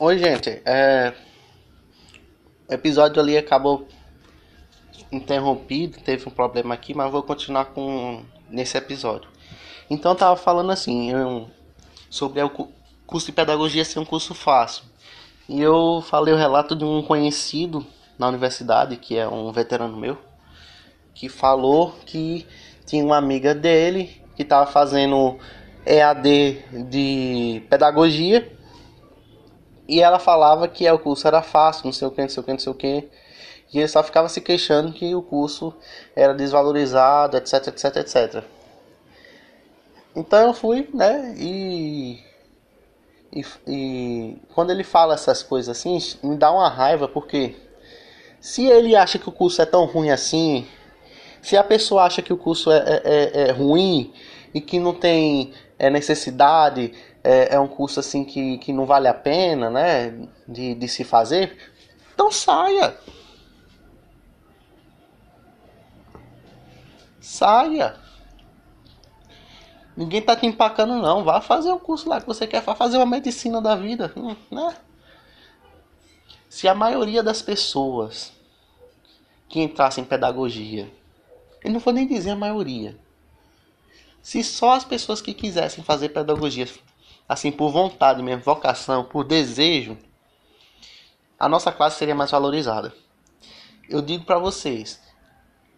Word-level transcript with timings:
Oi, 0.00 0.18
gente. 0.18 0.60
É... 0.64 1.12
O 2.68 2.74
episódio 2.74 3.22
ali 3.22 3.38
acabou 3.38 3.86
interrompido, 5.12 6.00
teve 6.00 6.28
um 6.28 6.32
problema 6.32 6.74
aqui, 6.74 6.92
mas 6.92 7.12
vou 7.12 7.22
continuar 7.22 7.66
com 7.66 8.24
nesse 8.50 8.76
episódio. 8.76 9.30
Então 9.88 10.10
eu 10.10 10.18
tava 10.18 10.36
falando 10.36 10.72
assim, 10.72 11.12
eu... 11.12 11.48
sobre 12.10 12.42
o 12.42 12.50
curso 13.06 13.26
de 13.26 13.32
pedagogia 13.32 13.84
ser 13.84 14.00
um 14.00 14.04
curso 14.04 14.34
fácil. 14.34 14.82
E 15.48 15.62
eu 15.62 16.02
falei 16.04 16.34
o 16.34 16.38
relato 16.38 16.74
de 16.74 16.84
um 16.84 17.00
conhecido 17.00 17.86
na 18.18 18.26
universidade, 18.26 18.96
que 18.96 19.16
é 19.16 19.28
um 19.28 19.52
veterano 19.52 19.96
meu, 19.96 20.18
que 21.14 21.28
falou 21.28 21.94
que 22.04 22.44
tinha 22.84 23.04
uma 23.04 23.16
amiga 23.16 23.54
dele 23.54 24.20
que 24.34 24.42
estava 24.42 24.68
fazendo 24.68 25.38
EAD 25.86 26.64
de 26.90 27.62
pedagogia 27.70 28.63
e 29.86 30.00
ela 30.00 30.18
falava 30.18 30.66
que 30.66 30.90
o 30.90 30.98
curso 30.98 31.26
era 31.26 31.42
fácil, 31.42 31.86
não 31.86 31.92
sei 31.92 32.08
o 32.08 32.10
que, 32.10 32.22
não 32.22 32.28
sei 32.28 32.40
o 32.40 32.44
que, 32.44 32.52
não 32.52 32.58
sei 32.58 32.72
o 32.72 32.74
que. 32.74 33.08
E 33.72 33.78
ele 33.78 33.88
só 33.88 34.02
ficava 34.02 34.28
se 34.28 34.40
queixando 34.40 34.92
que 34.92 35.14
o 35.14 35.22
curso 35.22 35.74
era 36.14 36.32
desvalorizado, 36.32 37.36
etc, 37.36 37.68
etc, 37.68 37.96
etc. 37.96 38.44
Então 40.14 40.48
eu 40.48 40.54
fui, 40.54 40.88
né, 40.94 41.34
e, 41.36 42.20
e, 43.32 43.44
e 43.66 44.36
quando 44.54 44.70
ele 44.70 44.84
fala 44.84 45.14
essas 45.14 45.42
coisas 45.42 45.76
assim, 45.76 45.98
me 46.22 46.36
dá 46.36 46.52
uma 46.52 46.68
raiva, 46.68 47.08
porque 47.08 47.56
se 48.40 48.66
ele 48.66 48.94
acha 48.94 49.18
que 49.18 49.28
o 49.28 49.32
curso 49.32 49.60
é 49.60 49.66
tão 49.66 49.86
ruim 49.86 50.10
assim, 50.10 50.66
se 51.42 51.56
a 51.56 51.64
pessoa 51.64 52.04
acha 52.04 52.22
que 52.22 52.32
o 52.32 52.36
curso 52.36 52.70
é, 52.70 52.78
é, 52.78 53.02
é, 53.04 53.48
é 53.48 53.50
ruim 53.50 54.12
e 54.54 54.60
que 54.60 54.78
não 54.78 54.94
tem 54.94 55.52
é, 55.78 55.90
necessidade, 55.90 56.92
é, 57.22 57.54
é, 57.54 57.60
um 57.60 57.68
curso 57.68 58.00
assim 58.00 58.24
que, 58.24 58.58
que 58.58 58.72
não 58.72 58.86
vale 58.86 59.08
a 59.08 59.14
pena, 59.14 59.70
né, 59.70 60.28
de, 60.46 60.74
de 60.74 60.88
se 60.88 61.04
fazer, 61.04 61.56
então 62.14 62.30
saia. 62.30 62.96
Saia. 67.20 67.96
Ninguém 69.96 70.20
tá 70.20 70.36
te 70.36 70.46
empacando 70.46 71.00
não. 71.00 71.24
Vá 71.24 71.40
fazer 71.40 71.70
o 71.70 71.78
curso 71.78 72.08
lá 72.08 72.20
que 72.20 72.26
você 72.26 72.46
quer, 72.46 72.62
fazer 72.62 72.96
uma 72.96 73.06
medicina 73.06 73.60
da 73.60 73.74
vida, 73.74 74.12
hum, 74.16 74.36
né? 74.50 74.76
Se 76.48 76.68
a 76.68 76.74
maioria 76.74 77.22
das 77.22 77.42
pessoas 77.42 78.32
que 79.48 79.60
entrassem 79.60 80.02
em 80.02 80.06
pedagogia, 80.06 80.92
eu 81.64 81.70
não 81.70 81.80
vou 81.80 81.92
nem 81.92 82.06
dizer 82.06 82.30
a 82.30 82.36
maioria, 82.36 82.96
se 84.24 84.42
só 84.42 84.72
as 84.72 84.84
pessoas 84.84 85.20
que 85.20 85.34
quisessem 85.34 85.84
fazer 85.84 86.08
pedagogia, 86.08 86.66
assim 87.28 87.52
por 87.52 87.70
vontade 87.70 88.22
mesmo, 88.22 88.42
vocação, 88.42 89.04
por 89.04 89.22
desejo, 89.22 89.98
a 91.38 91.46
nossa 91.46 91.70
classe 91.70 91.98
seria 91.98 92.14
mais 92.14 92.30
valorizada. 92.30 92.94
Eu 93.86 94.00
digo 94.00 94.24
para 94.24 94.38
vocês, 94.38 94.98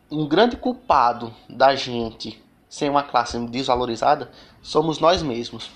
um 0.09 0.29
grande 0.29 0.57
culpado 0.57 1.35
da 1.49 1.75
gente 1.75 2.41
ser 2.69 2.89
uma 2.89 3.03
classe 3.03 3.37
desvalorizada 3.49 4.31
somos 4.63 5.01
nós 5.01 5.25
mesmos. 5.25 5.69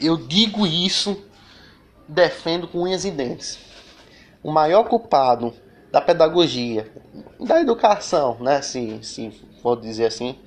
Eu 0.00 0.16
digo 0.16 0.66
isso 0.66 1.22
defendo 2.08 2.66
com 2.66 2.84
unhas 2.84 3.04
e 3.04 3.10
dentes. 3.10 3.58
O 4.42 4.50
maior 4.50 4.84
culpado 4.84 5.52
da 5.92 6.00
pedagogia, 6.00 6.90
da 7.38 7.60
educação, 7.60 8.38
né, 8.40 8.62
se, 8.62 8.98
se 9.02 9.30
for 9.60 9.78
dizer 9.78 10.06
assim, 10.06 10.38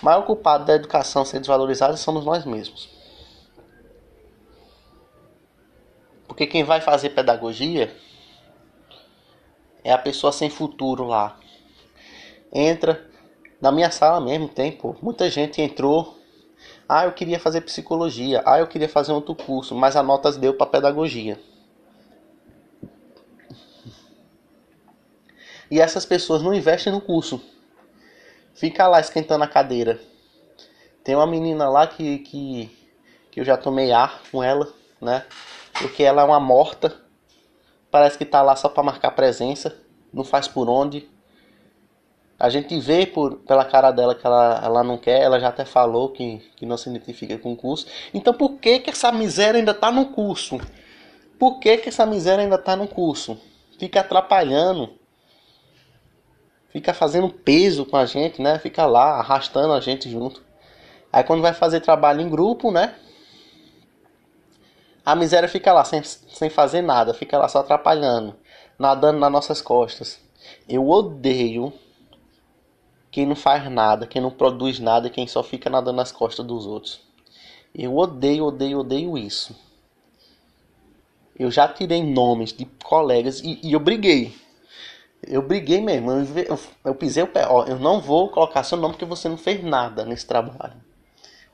o 0.00 0.04
maior 0.04 0.22
culpado 0.22 0.64
da 0.64 0.74
educação 0.74 1.24
ser 1.24 1.38
desvalorizada 1.38 1.96
somos 1.96 2.24
nós 2.24 2.44
mesmos. 2.44 2.88
Porque 6.26 6.46
quem 6.46 6.64
vai 6.64 6.80
fazer 6.80 7.10
pedagogia 7.10 7.94
é 9.82 9.92
a 9.92 9.98
pessoa 9.98 10.32
sem 10.32 10.50
futuro 10.50 11.04
lá. 11.04 11.38
Entra 12.52 13.06
na 13.60 13.72
minha 13.72 13.90
sala 13.90 14.20
mesmo, 14.20 14.48
tem, 14.48 14.72
pô, 14.72 14.94
muita 15.02 15.28
gente 15.30 15.60
entrou 15.60 16.18
ah, 16.88 17.04
eu 17.04 17.12
queria 17.12 17.38
fazer 17.38 17.60
psicologia. 17.60 18.42
Ah, 18.46 18.58
eu 18.58 18.66
queria 18.66 18.88
fazer 18.88 19.12
outro 19.12 19.34
curso, 19.34 19.74
mas 19.74 19.94
a 19.94 20.02
nota 20.02 20.32
deu 20.32 20.54
para 20.54 20.66
pedagogia. 20.66 21.38
E 25.70 25.78
essas 25.80 26.06
pessoas 26.06 26.42
não 26.42 26.54
investem 26.54 26.90
no 26.90 27.00
curso. 27.00 27.42
Fica 28.58 28.88
lá 28.88 28.98
esquentando 28.98 29.44
a 29.44 29.46
cadeira. 29.46 30.00
Tem 31.04 31.14
uma 31.14 31.28
menina 31.28 31.68
lá 31.68 31.86
que, 31.86 32.18
que, 32.18 32.76
que 33.30 33.38
eu 33.38 33.44
já 33.44 33.56
tomei 33.56 33.92
ar 33.92 34.20
com 34.32 34.42
ela, 34.42 34.68
né? 35.00 35.24
Porque 35.74 36.02
ela 36.02 36.22
é 36.22 36.24
uma 36.24 36.40
morta. 36.40 36.92
Parece 37.88 38.18
que 38.18 38.24
tá 38.24 38.42
lá 38.42 38.56
só 38.56 38.68
para 38.68 38.82
marcar 38.82 39.12
presença. 39.12 39.76
Não 40.12 40.24
faz 40.24 40.48
por 40.48 40.68
onde. 40.68 41.08
A 42.36 42.48
gente 42.48 42.76
vê 42.80 43.06
por, 43.06 43.36
pela 43.38 43.64
cara 43.64 43.92
dela 43.92 44.12
que 44.12 44.26
ela, 44.26 44.60
ela 44.64 44.82
não 44.82 44.98
quer, 44.98 45.22
ela 45.22 45.38
já 45.38 45.48
até 45.48 45.64
falou 45.64 46.10
que, 46.10 46.38
que 46.56 46.66
não 46.66 46.76
se 46.76 46.90
identifica 46.90 47.38
com 47.38 47.52
o 47.52 47.56
curso. 47.56 47.86
Então 48.12 48.34
por 48.34 48.58
que, 48.58 48.80
que 48.80 48.90
essa 48.90 49.12
miséria 49.12 49.60
ainda 49.60 49.70
está 49.70 49.92
no 49.92 50.06
curso? 50.06 50.58
Por 51.38 51.60
que, 51.60 51.76
que 51.76 51.90
essa 51.90 52.04
miséria 52.04 52.42
ainda 52.42 52.56
está 52.56 52.74
no 52.74 52.88
curso? 52.88 53.40
Fica 53.78 54.00
atrapalhando. 54.00 54.97
Fica 56.70 56.92
fazendo 56.92 57.30
peso 57.30 57.86
com 57.86 57.96
a 57.96 58.04
gente, 58.04 58.42
né? 58.42 58.58
Fica 58.58 58.86
lá 58.86 59.18
arrastando 59.18 59.72
a 59.72 59.80
gente 59.80 60.10
junto. 60.10 60.42
Aí 61.12 61.24
quando 61.24 61.40
vai 61.40 61.54
fazer 61.54 61.80
trabalho 61.80 62.20
em 62.20 62.28
grupo, 62.28 62.70
né? 62.70 62.94
A 65.04 65.14
miséria 65.14 65.48
fica 65.48 65.72
lá 65.72 65.84
sem, 65.84 66.02
sem 66.02 66.50
fazer 66.50 66.82
nada, 66.82 67.14
fica 67.14 67.38
lá 67.38 67.48
só 67.48 67.60
atrapalhando, 67.60 68.36
nadando 68.78 69.18
nas 69.18 69.32
nossas 69.32 69.62
costas. 69.62 70.20
Eu 70.68 70.86
odeio 70.86 71.72
quem 73.10 73.24
não 73.24 73.34
faz 73.34 73.70
nada, 73.70 74.06
quem 74.06 74.20
não 74.20 74.30
produz 74.30 74.78
nada, 74.78 75.08
quem 75.08 75.26
só 75.26 75.42
fica 75.42 75.70
nadando 75.70 75.96
nas 75.96 76.12
costas 76.12 76.44
dos 76.44 76.66
outros. 76.66 77.00
Eu 77.74 77.96
odeio, 77.96 78.44
odeio, 78.44 78.80
odeio 78.80 79.16
isso. 79.16 79.56
Eu 81.38 81.50
já 81.50 81.66
tirei 81.68 82.02
nomes 82.02 82.52
de 82.52 82.66
colegas 82.84 83.40
e, 83.40 83.58
e 83.62 83.72
eu 83.72 83.80
briguei. 83.80 84.34
Eu 85.22 85.42
briguei 85.42 85.80
mesmo. 85.80 86.10
Eu, 86.10 86.24
eu, 86.44 86.60
eu 86.84 86.94
pisei 86.94 87.22
o 87.22 87.26
pé. 87.26 87.46
Ó, 87.48 87.64
eu 87.64 87.78
não 87.78 88.00
vou 88.00 88.30
colocar 88.30 88.62
seu 88.62 88.78
nome 88.78 88.94
porque 88.94 89.04
você 89.04 89.28
não 89.28 89.36
fez 89.36 89.62
nada 89.62 90.04
nesse 90.04 90.26
trabalho. 90.26 90.82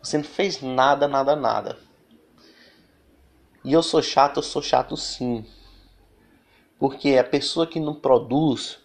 Você 0.03 0.19
não 0.19 0.25
fez 0.25 0.61
nada, 0.61 1.09
nada, 1.09 1.35
nada. 1.35 1.79
E 3.65 3.73
eu 3.73 3.83
sou 3.83 4.03
chato, 4.03 4.39
eu 4.39 4.43
sou 4.43 4.61
chato 4.61 4.97
sim. 4.97 5.45
Porque 6.79 7.17
a 7.17 7.25
pessoa 7.25 7.67
que 7.67 7.81
não 7.81 7.95
produz, 7.95 8.85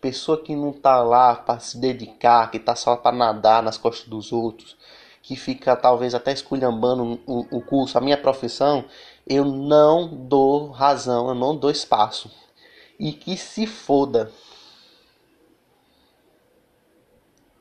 Pessoa 0.00 0.40
que 0.42 0.56
não 0.56 0.72
tá 0.72 1.02
lá 1.02 1.34
para 1.34 1.60
se 1.60 1.76
dedicar, 1.76 2.50
que 2.50 2.58
tá 2.58 2.74
só 2.74 2.96
para 2.96 3.14
nadar 3.14 3.62
nas 3.62 3.76
costas 3.76 4.08
dos 4.08 4.32
outros, 4.32 4.74
que 5.20 5.36
fica 5.36 5.76
talvez 5.76 6.14
até 6.14 6.32
esculhambando 6.32 7.20
o, 7.26 7.58
o 7.58 7.60
curso, 7.60 7.98
a 7.98 8.00
minha 8.00 8.16
profissão, 8.16 8.86
eu 9.26 9.44
não 9.44 10.08
dou 10.08 10.70
razão, 10.70 11.28
eu 11.28 11.34
não 11.34 11.54
dou 11.54 11.70
espaço. 11.70 12.30
E 13.00 13.12
que 13.14 13.34
se 13.34 13.66
foda. 13.66 14.30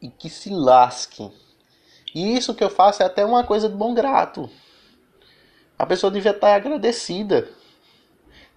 E 0.01 0.09
que 0.09 0.29
se 0.29 0.49
lasque. 0.49 1.31
E 2.13 2.37
isso 2.37 2.53
que 2.53 2.61
eu 2.61 2.69
faço 2.69 3.01
é 3.01 3.05
até 3.05 3.23
uma 3.23 3.45
coisa 3.45 3.69
de 3.69 3.75
bom 3.75 3.93
grato. 3.93 4.49
A 5.77 5.85
pessoa 5.85 6.11
devia 6.11 6.31
estar 6.31 6.53
agradecida. 6.53 7.47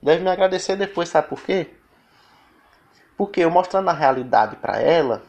Deve 0.03 0.25
me 0.25 0.31
agradecer 0.31 0.75
depois, 0.75 1.09
sabe 1.09 1.29
por 1.29 1.41
quê? 1.43 1.71
Porque 3.17 3.39
eu 3.39 3.51
mostrando 3.51 3.89
a 3.89 3.93
realidade 3.93 4.57
para 4.57 4.81
ela, 4.81 5.23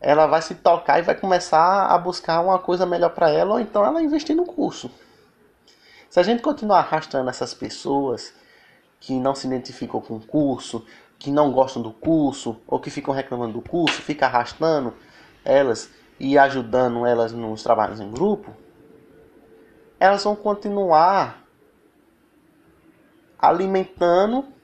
ela 0.00 0.28
vai 0.28 0.42
se 0.42 0.54
tocar 0.54 1.00
e 1.00 1.02
vai 1.02 1.16
começar 1.16 1.86
a 1.86 1.98
buscar 1.98 2.40
uma 2.40 2.60
coisa 2.60 2.86
melhor 2.86 3.10
para 3.10 3.30
ela, 3.30 3.54
ou 3.54 3.60
então 3.60 3.84
ela 3.84 4.00
investir 4.00 4.36
no 4.36 4.46
curso. 4.46 4.88
Se 6.08 6.20
a 6.20 6.22
gente 6.22 6.40
continuar 6.40 6.78
arrastando 6.78 7.28
essas 7.28 7.52
pessoas 7.52 8.32
que 9.00 9.14
não 9.14 9.34
se 9.34 9.46
identificam 9.46 10.00
com 10.00 10.16
o 10.16 10.20
curso, 10.20 10.84
que 11.18 11.30
não 11.30 11.52
gostam 11.52 11.82
do 11.82 11.92
curso, 11.92 12.60
ou 12.66 12.80
que 12.80 12.90
ficam 12.90 13.14
reclamando 13.14 13.54
do 13.54 13.62
curso, 13.62 14.02
fica 14.02 14.26
arrastando 14.26 14.94
elas 15.44 15.90
e 16.18 16.38
ajudando 16.38 17.06
elas 17.06 17.32
nos 17.32 17.62
trabalhos 17.62 18.00
em 18.00 18.10
grupo, 18.10 18.54
elas 20.00 20.24
vão 20.24 20.34
continuar 20.34 21.44
alimentando 23.38 24.56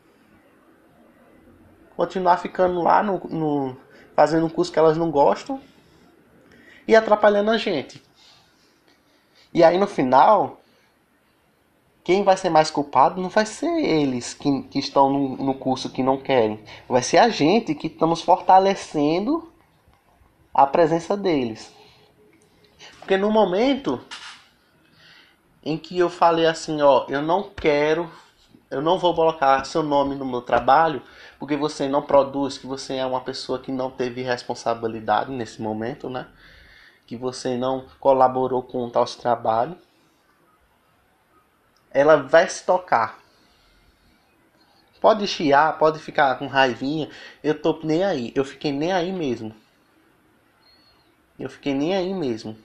continuar 1.97 2.39
ficando 2.39 2.83
lá 2.83 3.03
no, 3.03 3.19
no 3.29 3.77
fazendo 4.15 4.47
um 4.47 4.49
curso 4.49 4.73
que 4.73 4.79
elas 4.79 4.97
não 4.97 5.11
gostam 5.11 5.61
e 6.87 6.97
atrapalhando 6.97 7.51
a 7.51 7.59
gente. 7.59 8.03
E 9.55 9.63
aí 9.63 9.79
no 9.79 9.87
final, 9.87 10.62
quem 12.05 12.25
vai 12.25 12.37
ser 12.37 12.51
mais 12.51 12.71
culpado 12.71 13.21
não 13.21 13.29
vai 13.29 13.47
ser 13.47 13.71
eles 13.71 14.35
que, 14.35 14.63
que 14.65 14.79
estão 14.79 15.11
no, 15.11 15.37
no 15.37 15.55
curso 15.55 15.91
que 15.91 16.03
não 16.03 16.19
querem, 16.19 16.61
vai 16.89 17.03
ser 17.03 17.19
a 17.19 17.29
gente 17.29 17.75
que 17.75 17.87
estamos 17.87 18.23
fortalecendo 18.23 19.53
a 20.53 20.67
presença 20.67 21.17
deles. 21.17 21.73
Porque 22.99 23.17
no 23.17 23.31
momento 23.31 24.01
em 25.65 25.79
que 25.79 25.99
eu 25.99 26.11
falei 26.11 26.47
assim, 26.47 26.83
ó, 26.83 27.07
eu 27.09 27.23
não 27.23 27.45
quero, 27.45 28.11
eu 28.71 28.83
não 28.83 28.99
vou 28.99 29.15
colocar 29.15 29.65
seu 29.65 29.83
nome 29.83 30.15
no 30.15 30.25
meu 30.25 30.43
trabalho, 30.43 31.03
porque 31.39 31.57
você 31.57 31.89
não 31.89 32.03
produz, 32.03 32.59
que 32.59 32.67
você 32.67 32.97
é 32.97 33.07
uma 33.07 33.21
pessoa 33.21 33.59
que 33.59 33.71
não 33.71 33.91
teve 33.91 34.23
responsabilidade 34.23 35.31
nesse 35.31 35.63
momento, 35.63 36.11
né? 36.11 36.27
Que 37.07 37.17
você 37.17 37.57
não 37.57 37.85
colaborou 38.01 38.63
com 38.63 38.85
o 38.85 38.91
tal 38.91 39.05
trabalho. 39.05 39.77
Ela 41.93 42.17
vai 42.17 42.49
se 42.49 42.65
tocar. 42.65 43.19
Pode 45.01 45.27
chiar, 45.27 45.79
pode 45.79 45.99
ficar 45.99 46.39
com 46.39 46.47
raivinha. 46.47 47.11
Eu 47.43 47.61
tô 47.61 47.79
nem 47.83 48.05
aí. 48.05 48.33
Eu 48.35 48.45
fiquei 48.45 48.73
nem 48.73 48.93
aí 48.93 49.13
mesmo. 49.13 49.55
Eu 51.39 51.51
fiquei 51.51 51.75
nem 51.75 51.95
aí 51.95 52.15
mesmo. 52.15 52.57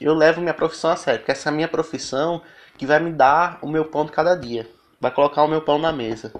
Eu 0.00 0.14
levo 0.14 0.40
minha 0.40 0.54
profissão 0.54 0.90
a 0.90 0.96
sério, 0.96 1.20
porque 1.20 1.30
essa 1.30 1.48
é 1.48 1.52
a 1.52 1.54
minha 1.54 1.68
profissão 1.68 2.42
que 2.76 2.86
vai 2.86 2.98
me 2.98 3.12
dar 3.12 3.58
o 3.62 3.68
meu 3.68 3.84
pão 3.84 4.04
de 4.04 4.12
cada 4.12 4.34
dia. 4.34 4.68
Vai 4.98 5.10
colocar 5.10 5.42
o 5.42 5.48
meu 5.48 5.60
pão 5.62 5.78
na 5.78 5.92
mesa. 5.92 6.32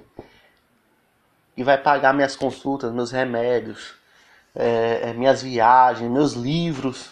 E 1.56 1.62
vai 1.62 1.76
pagar 1.76 2.14
minhas 2.14 2.34
consultas, 2.34 2.92
meus 2.92 3.10
remédios, 3.10 3.94
é, 4.54 5.10
é 5.10 5.12
minhas 5.12 5.42
viagens, 5.42 6.10
meus 6.10 6.32
livros, 6.32 7.10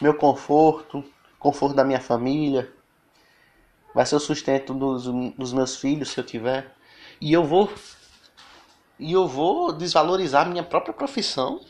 meu 0.00 0.14
conforto, 0.14 1.04
conforto 1.44 1.76
da 1.76 1.84
minha 1.84 2.00
família. 2.00 2.72
Vai 3.94 4.06
ser 4.06 4.16
o 4.16 4.20
sustento 4.20 4.72
dos, 4.72 5.04
dos 5.36 5.52
meus 5.52 5.76
filhos 5.76 6.08
se 6.08 6.18
eu 6.18 6.24
tiver. 6.24 6.74
E 7.20 7.30
eu 7.34 7.44
vou. 7.44 7.70
E 8.98 9.12
eu 9.12 9.28
vou 9.28 9.70
desvalorizar 9.70 10.48
minha 10.48 10.64
própria 10.64 10.94
profissão. 10.94 11.60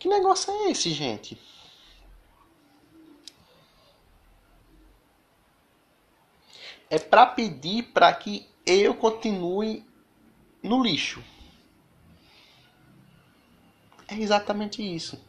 Que 0.00 0.08
negócio 0.08 0.52
é 0.52 0.72
esse, 0.72 0.90
gente? 0.90 1.40
É 6.90 6.98
para 6.98 7.26
pedir 7.26 7.84
para 7.92 8.12
que 8.12 8.48
eu 8.66 8.94
continue 8.94 9.84
no 10.60 10.82
lixo. 10.82 11.22
É 14.08 14.14
exatamente 14.14 14.82
isso. 14.82 15.20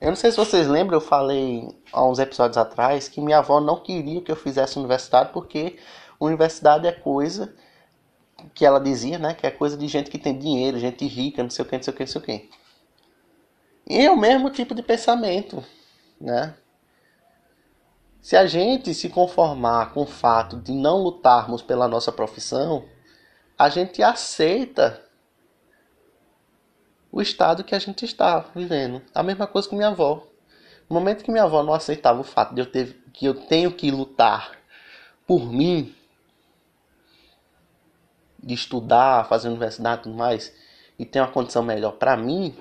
Eu 0.00 0.08
não 0.08 0.16
sei 0.16 0.30
se 0.30 0.36
vocês 0.36 0.68
lembram, 0.68 0.96
eu 0.96 1.00
falei 1.00 1.68
há 1.92 2.04
uns 2.04 2.20
episódios 2.20 2.56
atrás 2.56 3.08
que 3.08 3.20
minha 3.20 3.38
avó 3.38 3.60
não 3.60 3.80
queria 3.80 4.22
que 4.22 4.30
eu 4.30 4.36
fizesse 4.36 4.78
universidade 4.78 5.32
porque 5.32 5.76
universidade 6.20 6.86
é 6.86 6.92
coisa 6.92 7.52
que 8.54 8.64
ela 8.64 8.78
dizia, 8.78 9.18
né, 9.18 9.34
que 9.34 9.46
é 9.46 9.50
coisa 9.50 9.76
de 9.76 9.88
gente 9.88 10.10
que 10.10 10.18
tem 10.18 10.38
dinheiro, 10.38 10.78
gente 10.78 11.04
rica, 11.06 11.42
não 11.42 11.50
sei 11.50 11.64
o 11.64 11.68
que, 11.68 11.76
não 11.76 11.82
sei 11.82 11.92
o 11.92 11.96
que, 11.96 12.02
não 12.04 12.06
sei 12.06 12.20
o 12.20 12.24
que. 12.24 12.50
E 13.88 14.06
é 14.06 14.10
o 14.10 14.16
mesmo 14.16 14.50
tipo 14.50 14.74
de 14.74 14.82
pensamento, 14.82 15.64
né? 16.20 16.54
Se 18.20 18.36
a 18.36 18.46
gente 18.46 18.94
se 18.94 19.08
conformar 19.08 19.92
com 19.92 20.02
o 20.02 20.06
fato 20.06 20.56
de 20.56 20.72
não 20.72 21.02
lutarmos 21.02 21.62
pela 21.62 21.88
nossa 21.88 22.12
profissão, 22.12 22.84
a 23.58 23.68
gente 23.68 24.02
aceita 24.02 25.02
o 27.10 27.20
estado 27.20 27.64
que 27.64 27.74
a 27.74 27.78
gente 27.78 28.04
está 28.04 28.40
vivendo. 28.54 29.02
A 29.14 29.22
mesma 29.22 29.46
coisa 29.46 29.68
com 29.68 29.76
minha 29.76 29.88
avó. 29.88 30.26
No 30.88 30.94
momento 30.94 31.24
que 31.24 31.30
minha 31.30 31.44
avó 31.44 31.62
não 31.62 31.74
aceitava 31.74 32.20
o 32.20 32.24
fato 32.24 32.54
de 32.54 32.60
eu 32.60 32.66
ter 32.66 33.02
que 33.12 33.26
eu 33.26 33.34
tenho 33.34 33.72
que 33.72 33.90
lutar 33.90 34.52
por 35.26 35.52
mim, 35.52 35.94
de 38.38 38.54
estudar, 38.54 39.26
fazer 39.28 39.48
universidade 39.48 40.00
e 40.00 40.02
tudo 40.04 40.14
mais, 40.14 40.54
e 40.98 41.04
ter 41.04 41.20
uma 41.20 41.30
condição 41.30 41.62
melhor 41.62 41.92
para 41.92 42.16
mim, 42.16 42.56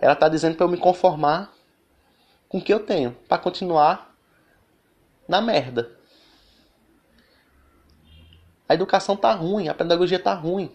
ela 0.00 0.12
está 0.12 0.28
dizendo 0.28 0.56
para 0.56 0.64
eu 0.64 0.70
me 0.70 0.78
conformar 0.78 1.52
com 2.48 2.58
o 2.58 2.62
que 2.62 2.72
eu 2.72 2.80
tenho, 2.80 3.12
para 3.28 3.38
continuar 3.38 4.14
na 5.28 5.40
merda. 5.40 5.90
A 8.68 8.74
educação 8.74 9.16
tá 9.16 9.32
ruim, 9.32 9.68
a 9.68 9.74
pedagogia 9.74 10.18
tá 10.18 10.34
ruim. 10.34 10.72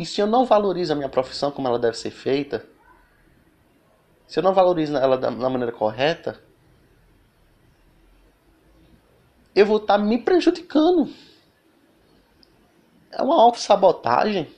E 0.00 0.06
se 0.06 0.18
eu 0.18 0.26
não 0.26 0.46
valorizo 0.46 0.94
a 0.94 0.96
minha 0.96 1.10
profissão 1.10 1.50
como 1.50 1.68
ela 1.68 1.78
deve 1.78 1.94
ser 1.94 2.10
feita, 2.10 2.66
se 4.26 4.38
eu 4.38 4.42
não 4.42 4.54
valorizo 4.54 4.96
ela 4.96 5.18
da, 5.18 5.28
da 5.28 5.50
maneira 5.50 5.72
correta, 5.72 6.42
eu 9.54 9.66
vou 9.66 9.76
estar 9.76 9.98
tá 9.98 10.02
me 10.02 10.16
prejudicando. 10.16 11.12
É 13.10 13.20
uma 13.20 13.42
autossabotagem. 13.42 14.50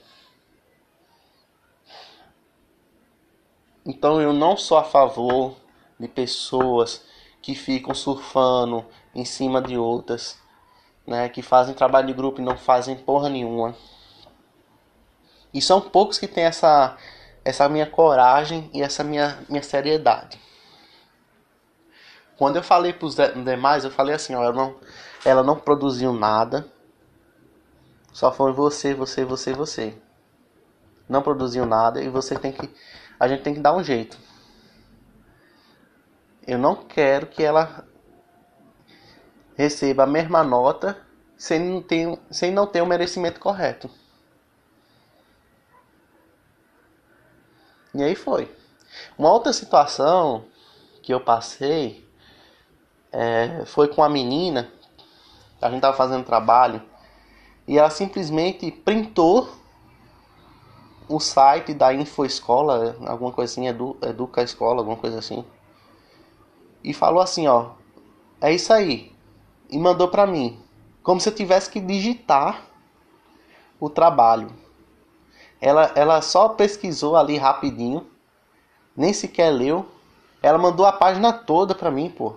Então 3.85 4.21
eu 4.21 4.31
não 4.31 4.55
sou 4.55 4.77
a 4.77 4.83
favor 4.85 5.57
de 5.99 6.07
pessoas 6.07 7.05
que 7.41 7.53
ficam 7.53 7.93
surfando 7.93 8.85
em 9.13 9.25
cima 9.25 9.61
de 9.61 9.77
outras, 9.77 10.39
né, 11.05 11.27
que 11.27 11.41
fazem 11.41 11.75
trabalho 11.75 12.07
de 12.07 12.13
grupo 12.13 12.39
e 12.39 12.45
não 12.45 12.55
fazem 12.55 12.95
porra 12.95 13.27
nenhuma. 13.27 13.75
E 15.53 15.61
são 15.61 15.79
poucos 15.81 16.17
que 16.17 16.27
têm 16.27 16.45
essa 16.45 16.97
essa 17.45 17.67
minha 17.67 17.85
coragem 17.85 18.69
e 18.73 18.81
essa 18.81 19.03
minha 19.03 19.37
minha 19.49 19.63
seriedade. 19.63 20.39
Quando 22.37 22.55
eu 22.55 22.63
falei 22.63 22.93
para 22.93 23.05
os 23.05 23.15
demais, 23.15 23.83
eu 23.83 23.91
falei 23.91 24.15
assim, 24.15 24.33
ó, 24.35 24.43
ela 24.43 24.53
não, 24.53 24.75
ela 25.23 25.43
não 25.43 25.55
produziu 25.55 26.11
nada. 26.11 26.65
Só 28.11 28.31
foi 28.31 28.51
você, 28.51 28.93
você, 28.93 29.23
você, 29.23 29.53
você. 29.53 29.93
Não 31.07 31.21
produziu 31.21 31.65
nada 31.65 32.01
e 32.01 32.09
você 32.09 32.37
tem 32.37 32.51
que 32.51 32.69
a 33.19 33.27
gente 33.27 33.43
tem 33.43 33.53
que 33.53 33.59
dar 33.59 33.75
um 33.75 33.83
jeito. 33.83 34.17
Eu 36.45 36.57
não 36.57 36.75
quero 36.75 37.27
que 37.27 37.41
ela 37.41 37.87
receba 39.55 40.03
a 40.03 40.07
mesma 40.07 40.43
nota 40.43 40.97
sem 41.37 41.81
ter, 41.81 42.19
sem 42.29 42.51
não 42.51 42.67
ter 42.67 42.81
o 42.81 42.85
merecimento 42.85 43.39
correto. 43.39 43.89
E 47.93 48.01
aí 48.01 48.15
foi. 48.15 48.49
Uma 49.17 49.31
outra 49.31 49.53
situação 49.53 50.45
que 51.01 51.13
eu 51.13 51.19
passei 51.19 52.07
é, 53.11 53.63
foi 53.65 53.87
com 53.87 54.03
a 54.03 54.09
menina. 54.09 54.71
A 55.61 55.67
gente 55.67 55.77
estava 55.77 55.95
fazendo 55.95 56.25
trabalho 56.25 56.81
e 57.67 57.77
ela 57.77 57.89
simplesmente 57.89 58.69
printou 58.71 59.49
o 61.07 61.19
site 61.19 61.73
da 61.73 61.93
Infoescola, 61.93 62.97
alguma 63.05 63.33
assim, 63.43 63.67
Edu, 63.67 63.97
Educa 64.01 64.41
Escola, 64.41 64.79
alguma 64.79 64.97
coisa 64.97 65.19
assim. 65.19 65.45
E 66.83 66.93
falou 66.93 67.21
assim, 67.21 67.47
ó, 67.47 67.71
é 68.41 68.53
isso 68.53 68.73
aí. 68.73 69.13
E 69.69 69.77
mandou 69.77 70.07
para 70.07 70.27
mim, 70.27 70.59
como 71.01 71.21
se 71.21 71.29
eu 71.29 71.35
tivesse 71.35 71.69
que 71.69 71.79
digitar 71.79 72.65
o 73.79 73.89
trabalho. 73.89 74.51
Ela, 75.63 75.91
ela 75.95 76.21
só 76.21 76.49
pesquisou 76.49 77.15
ali 77.15 77.37
rapidinho, 77.37 78.05
nem 78.95 79.13
sequer 79.13 79.51
leu. 79.51 79.85
Ela 80.41 80.57
mandou 80.57 80.85
a 80.85 80.91
página 80.91 81.31
toda 81.31 81.73
para 81.73 81.89
mim, 81.89 82.09
pô. 82.09 82.35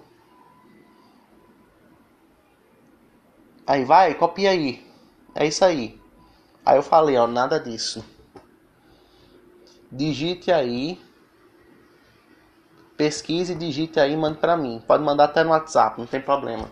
Aí 3.66 3.84
vai, 3.84 4.14
copia 4.14 4.50
aí. 4.50 4.86
É 5.34 5.44
isso 5.44 5.64
aí. 5.64 6.00
Aí 6.64 6.76
eu 6.76 6.82
falei, 6.82 7.16
ó, 7.16 7.26
nada 7.26 7.58
disso 7.58 8.04
digite 9.90 10.50
aí, 10.50 11.00
pesquise, 12.96 13.54
digite 13.54 14.00
aí 14.00 14.16
mande 14.16 14.38
para 14.38 14.56
mim. 14.56 14.82
Pode 14.86 15.02
mandar 15.02 15.24
até 15.24 15.44
no 15.44 15.50
WhatsApp, 15.50 15.98
não 15.98 16.06
tem 16.06 16.20
problema. 16.20 16.68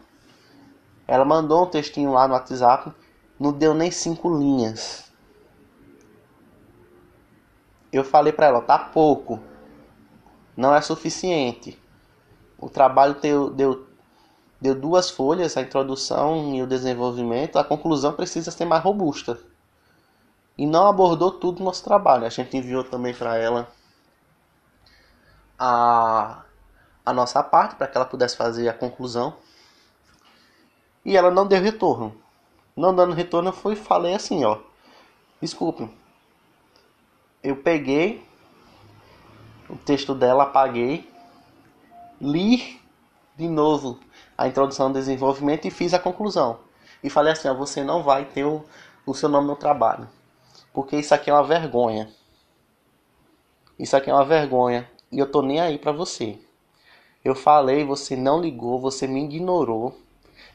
Ela 1.06 1.24
mandou 1.24 1.64
um 1.64 1.70
textinho 1.70 2.12
lá 2.12 2.26
no 2.26 2.34
WhatsApp, 2.34 2.92
não 3.38 3.52
deu 3.52 3.74
nem 3.74 3.90
cinco 3.90 4.36
linhas. 4.36 5.03
Eu 7.96 8.04
falei 8.04 8.32
para 8.32 8.46
ela, 8.46 8.60
tá 8.60 8.78
pouco, 8.78 9.40
não 10.56 10.74
é 10.74 10.80
suficiente. 10.80 11.80
O 12.58 12.68
trabalho 12.68 13.14
deu, 13.14 13.50
deu, 13.50 13.86
deu 14.60 14.74
duas 14.74 15.10
folhas, 15.10 15.56
a 15.56 15.62
introdução 15.62 16.54
e 16.54 16.62
o 16.62 16.66
desenvolvimento. 16.66 17.58
A 17.58 17.64
conclusão 17.64 18.12
precisa 18.12 18.50
ser 18.50 18.64
mais 18.64 18.82
robusta 18.82 19.38
e 20.56 20.66
não 20.66 20.86
abordou 20.86 21.30
tudo 21.30 21.60
no 21.60 21.66
nosso 21.66 21.84
trabalho. 21.84 22.26
A 22.26 22.30
gente 22.30 22.56
enviou 22.56 22.82
também 22.82 23.14
para 23.14 23.36
ela 23.36 23.68
a, 25.58 26.42
a 27.06 27.12
nossa 27.12 27.42
parte 27.42 27.76
para 27.76 27.86
que 27.86 27.96
ela 27.96 28.06
pudesse 28.06 28.36
fazer 28.36 28.68
a 28.68 28.74
conclusão. 28.74 29.36
E 31.04 31.16
ela 31.16 31.30
não 31.30 31.46
deu 31.46 31.62
retorno. 31.62 32.20
Não 32.76 32.94
dando 32.94 33.14
retorno, 33.14 33.50
eu 33.50 33.52
fui 33.52 33.76
falei 33.76 34.14
assim, 34.14 34.44
ó. 34.44 34.58
Desculpe. 35.40 35.88
Eu 37.44 37.56
peguei 37.56 38.26
o 39.68 39.76
texto 39.76 40.14
dela, 40.14 40.44
apaguei, 40.44 41.06
li 42.18 42.80
de 43.36 43.46
novo 43.46 44.00
a 44.36 44.48
introdução 44.48 44.90
do 44.90 44.98
desenvolvimento 44.98 45.66
e 45.66 45.70
fiz 45.70 45.92
a 45.92 45.98
conclusão. 45.98 46.60
E 47.02 47.10
falei 47.10 47.34
assim, 47.34 47.46
ó, 47.46 47.52
você 47.52 47.84
não 47.84 48.02
vai 48.02 48.24
ter 48.24 48.46
o, 48.46 48.64
o 49.04 49.12
seu 49.12 49.28
nome 49.28 49.46
no 49.46 49.56
trabalho. 49.56 50.08
Porque 50.72 50.96
isso 50.96 51.14
aqui 51.14 51.28
é 51.28 51.34
uma 51.34 51.44
vergonha. 51.44 52.08
Isso 53.78 53.94
aqui 53.94 54.08
é 54.08 54.14
uma 54.14 54.24
vergonha. 54.24 54.90
E 55.12 55.18
eu 55.18 55.30
tô 55.30 55.42
nem 55.42 55.60
aí 55.60 55.76
pra 55.76 55.92
você. 55.92 56.38
Eu 57.22 57.34
falei, 57.34 57.84
você 57.84 58.16
não 58.16 58.40
ligou, 58.40 58.80
você 58.80 59.06
me 59.06 59.22
ignorou. 59.22 60.00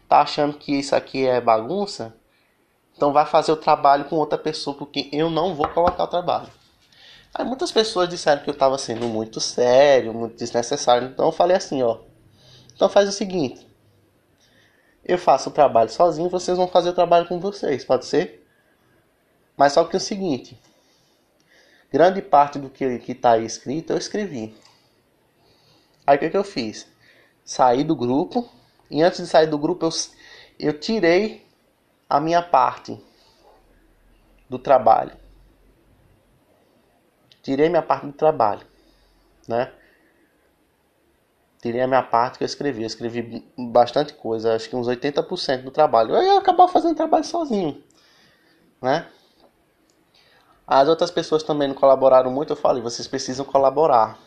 Tá 0.07 0.21
achando 0.21 0.57
que 0.57 0.79
isso 0.79 0.95
aqui 0.95 1.27
é 1.27 1.39
bagunça? 1.39 2.17
Então 2.97 3.13
vai 3.13 3.27
fazer 3.27 3.51
o 3.51 3.57
trabalho 3.57 4.05
com 4.05 4.15
outra 4.15 4.39
pessoa, 4.39 4.75
porque 4.75 5.07
eu 5.13 5.29
não 5.29 5.53
vou 5.53 5.67
colocar 5.67 6.05
o 6.05 6.07
trabalho. 6.07 6.58
Aí 7.33 7.45
muitas 7.45 7.71
pessoas 7.71 8.09
disseram 8.09 8.41
que 8.41 8.49
eu 8.49 8.53
estava 8.53 8.77
sendo 8.77 9.07
muito 9.07 9.39
sério, 9.39 10.13
muito 10.13 10.35
desnecessário. 10.35 11.09
Então 11.09 11.25
eu 11.27 11.31
falei 11.31 11.55
assim, 11.55 11.81
ó. 11.83 11.99
Então 12.73 12.89
faz 12.89 13.07
o 13.07 13.11
seguinte. 13.11 13.67
Eu 15.05 15.17
faço 15.17 15.49
o 15.49 15.53
trabalho 15.53 15.89
sozinho, 15.89 16.29
vocês 16.29 16.57
vão 16.57 16.67
fazer 16.67 16.89
o 16.89 16.93
trabalho 16.93 17.27
com 17.27 17.39
vocês, 17.39 17.83
pode 17.83 18.05
ser? 18.05 18.45
Mas 19.57 19.73
só 19.73 19.83
que 19.83 19.95
é 19.95 19.97
o 19.97 19.99
seguinte, 19.99 20.57
grande 21.91 22.21
parte 22.21 22.59
do 22.59 22.69
que 22.69 22.85
está 23.07 23.31
aí 23.31 23.45
escrito 23.45 23.91
eu 23.91 23.97
escrevi. 23.97 24.55
Aí 26.05 26.15
o 26.15 26.19
que, 26.19 26.29
que 26.29 26.37
eu 26.37 26.43
fiz? 26.43 26.87
Saí 27.43 27.83
do 27.83 27.95
grupo, 27.95 28.47
e 28.89 29.01
antes 29.01 29.19
de 29.19 29.27
sair 29.27 29.47
do 29.47 29.57
grupo 29.57 29.85
eu, 29.85 29.89
eu 30.59 30.79
tirei 30.79 31.45
a 32.09 32.19
minha 32.19 32.41
parte 32.41 32.99
do 34.49 34.57
trabalho. 34.57 35.11
Tirei 37.49 37.67
minha 37.67 37.81
parte 37.81 38.05
do 38.05 38.13
trabalho, 38.13 38.61
né? 39.47 39.71
tirei 41.59 41.81
a 41.81 41.87
minha 41.87 42.03
parte 42.03 42.37
que 42.37 42.43
eu 42.43 42.45
escrevi. 42.45 42.83
Eu 42.83 42.85
escrevi 42.85 43.43
bastante 43.57 44.13
coisa, 44.13 44.53
acho 44.53 44.69
que 44.69 44.75
uns 44.75 44.87
80% 44.87 45.63
do 45.63 45.71
trabalho. 45.71 46.15
Eu 46.15 46.21
ia 46.21 46.37
acabar 46.37 46.67
fazendo 46.67 46.95
trabalho 46.95 47.23
sozinho, 47.23 47.83
né? 48.79 49.07
As 50.67 50.87
outras 50.87 51.09
pessoas 51.09 51.41
também 51.41 51.67
não 51.67 51.73
colaboraram 51.73 52.31
muito. 52.31 52.53
Eu 52.53 52.55
falei, 52.55 52.83
vocês 52.83 53.07
precisam 53.07 53.43
colaborar. 53.43 54.19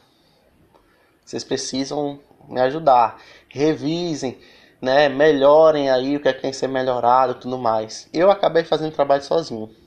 Vocês 1.25 1.45
precisam 1.45 2.19
me 2.49 2.61
ajudar. 2.61 3.23
Revisem, 3.49 4.37
né? 4.81 5.09
Melhorem 5.09 5.89
aí 5.89 6.17
o 6.17 6.21
que 6.21 6.27
é 6.27 6.33
que 6.33 6.43
tem 6.43 6.51
que 6.51 6.57
ser 6.57 6.67
melhorado, 6.67 7.37
tudo 7.37 7.57
mais. 7.57 8.09
Eu 8.13 8.33
acabei 8.33 8.65
fazendo 8.65 8.93
trabalho 8.93 9.23
sozinho. 9.23 9.81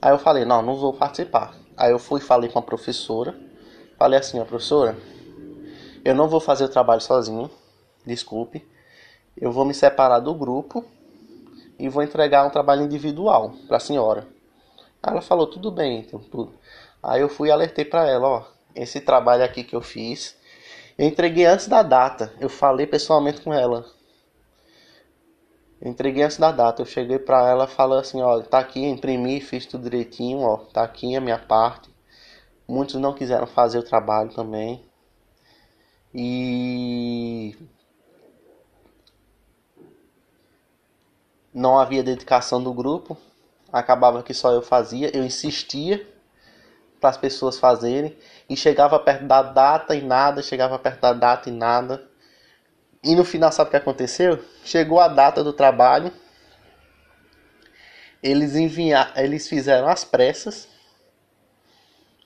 Aí 0.00 0.12
eu 0.12 0.18
falei, 0.18 0.44
não, 0.44 0.62
não 0.62 0.76
vou 0.76 0.92
participar. 0.92 1.54
Aí 1.76 1.90
eu 1.90 1.98
fui 1.98 2.20
falei 2.20 2.50
com 2.50 2.58
a 2.58 2.62
professora. 2.62 3.34
Falei 3.98 4.18
assim, 4.18 4.38
a 4.38 4.44
professora, 4.44 4.96
eu 6.04 6.14
não 6.14 6.28
vou 6.28 6.38
fazer 6.38 6.64
o 6.64 6.68
trabalho 6.68 7.00
sozinho, 7.00 7.50
desculpe. 8.04 8.66
Eu 9.36 9.50
vou 9.50 9.64
me 9.64 9.74
separar 9.74 10.20
do 10.20 10.34
grupo 10.34 10.84
e 11.78 11.88
vou 11.88 12.02
entregar 12.02 12.46
um 12.46 12.50
trabalho 12.50 12.82
individual 12.82 13.54
para 13.66 13.78
a 13.78 13.80
senhora. 13.80 14.26
Ela 15.02 15.22
falou 15.22 15.46
tudo 15.46 15.70
bem, 15.70 16.00
então 16.00 16.20
tudo. 16.20 16.52
Aí 17.02 17.20
eu 17.20 17.28
fui 17.28 17.48
e 17.48 17.50
alertei 17.50 17.84
para 17.84 18.06
ela, 18.06 18.28
ó, 18.28 18.44
esse 18.74 19.00
trabalho 19.00 19.44
aqui 19.44 19.64
que 19.64 19.74
eu 19.74 19.80
fiz, 19.80 20.36
eu 20.98 21.06
entreguei 21.06 21.46
antes 21.46 21.68
da 21.68 21.82
data. 21.82 22.32
Eu 22.38 22.48
falei 22.48 22.86
pessoalmente 22.86 23.40
com 23.40 23.52
ela. 23.52 23.86
Entreguei 25.80 26.22
antes 26.22 26.38
da 26.38 26.50
data. 26.50 26.82
Eu 26.82 26.86
cheguei 26.86 27.18
para 27.18 27.48
ela, 27.48 27.66
falei 27.66 27.98
assim, 27.98 28.20
ó, 28.22 28.40
tá 28.42 28.58
aqui, 28.58 28.84
imprimi, 28.84 29.40
fiz 29.40 29.66
tudo 29.66 29.84
direitinho, 29.84 30.40
ó, 30.40 30.56
tá 30.56 30.82
aqui 30.82 31.14
a 31.16 31.20
minha 31.20 31.38
parte. 31.38 31.94
Muitos 32.68 32.96
não 32.96 33.14
quiseram 33.14 33.46
fazer 33.46 33.78
o 33.78 33.82
trabalho 33.82 34.32
também. 34.34 34.84
E 36.14 37.54
não 41.52 41.78
havia 41.78 42.02
dedicação 42.02 42.62
do 42.62 42.72
grupo, 42.72 43.16
acabava 43.72 44.22
que 44.22 44.34
só 44.34 44.52
eu 44.52 44.62
fazia, 44.62 45.14
eu 45.16 45.24
insistia 45.24 46.06
para 47.00 47.10
as 47.10 47.16
pessoas 47.16 47.58
fazerem 47.58 48.16
e 48.48 48.56
chegava 48.56 48.98
perto 48.98 49.24
da 49.26 49.42
data 49.42 49.94
e 49.94 50.02
nada, 50.02 50.42
chegava 50.42 50.78
perto 50.78 51.00
da 51.00 51.12
data 51.12 51.48
e 51.48 51.52
nada. 51.52 52.02
E 53.06 53.14
no 53.14 53.24
final 53.24 53.52
sabe 53.52 53.68
o 53.68 53.70
que 53.70 53.76
aconteceu? 53.76 54.44
Chegou 54.64 54.98
a 54.98 55.06
data 55.06 55.44
do 55.44 55.52
trabalho. 55.52 56.12
Eles 58.20 58.56
enviaram, 58.56 59.12
eles 59.16 59.46
fizeram 59.46 59.86
as 59.86 60.04
pressas 60.04 60.66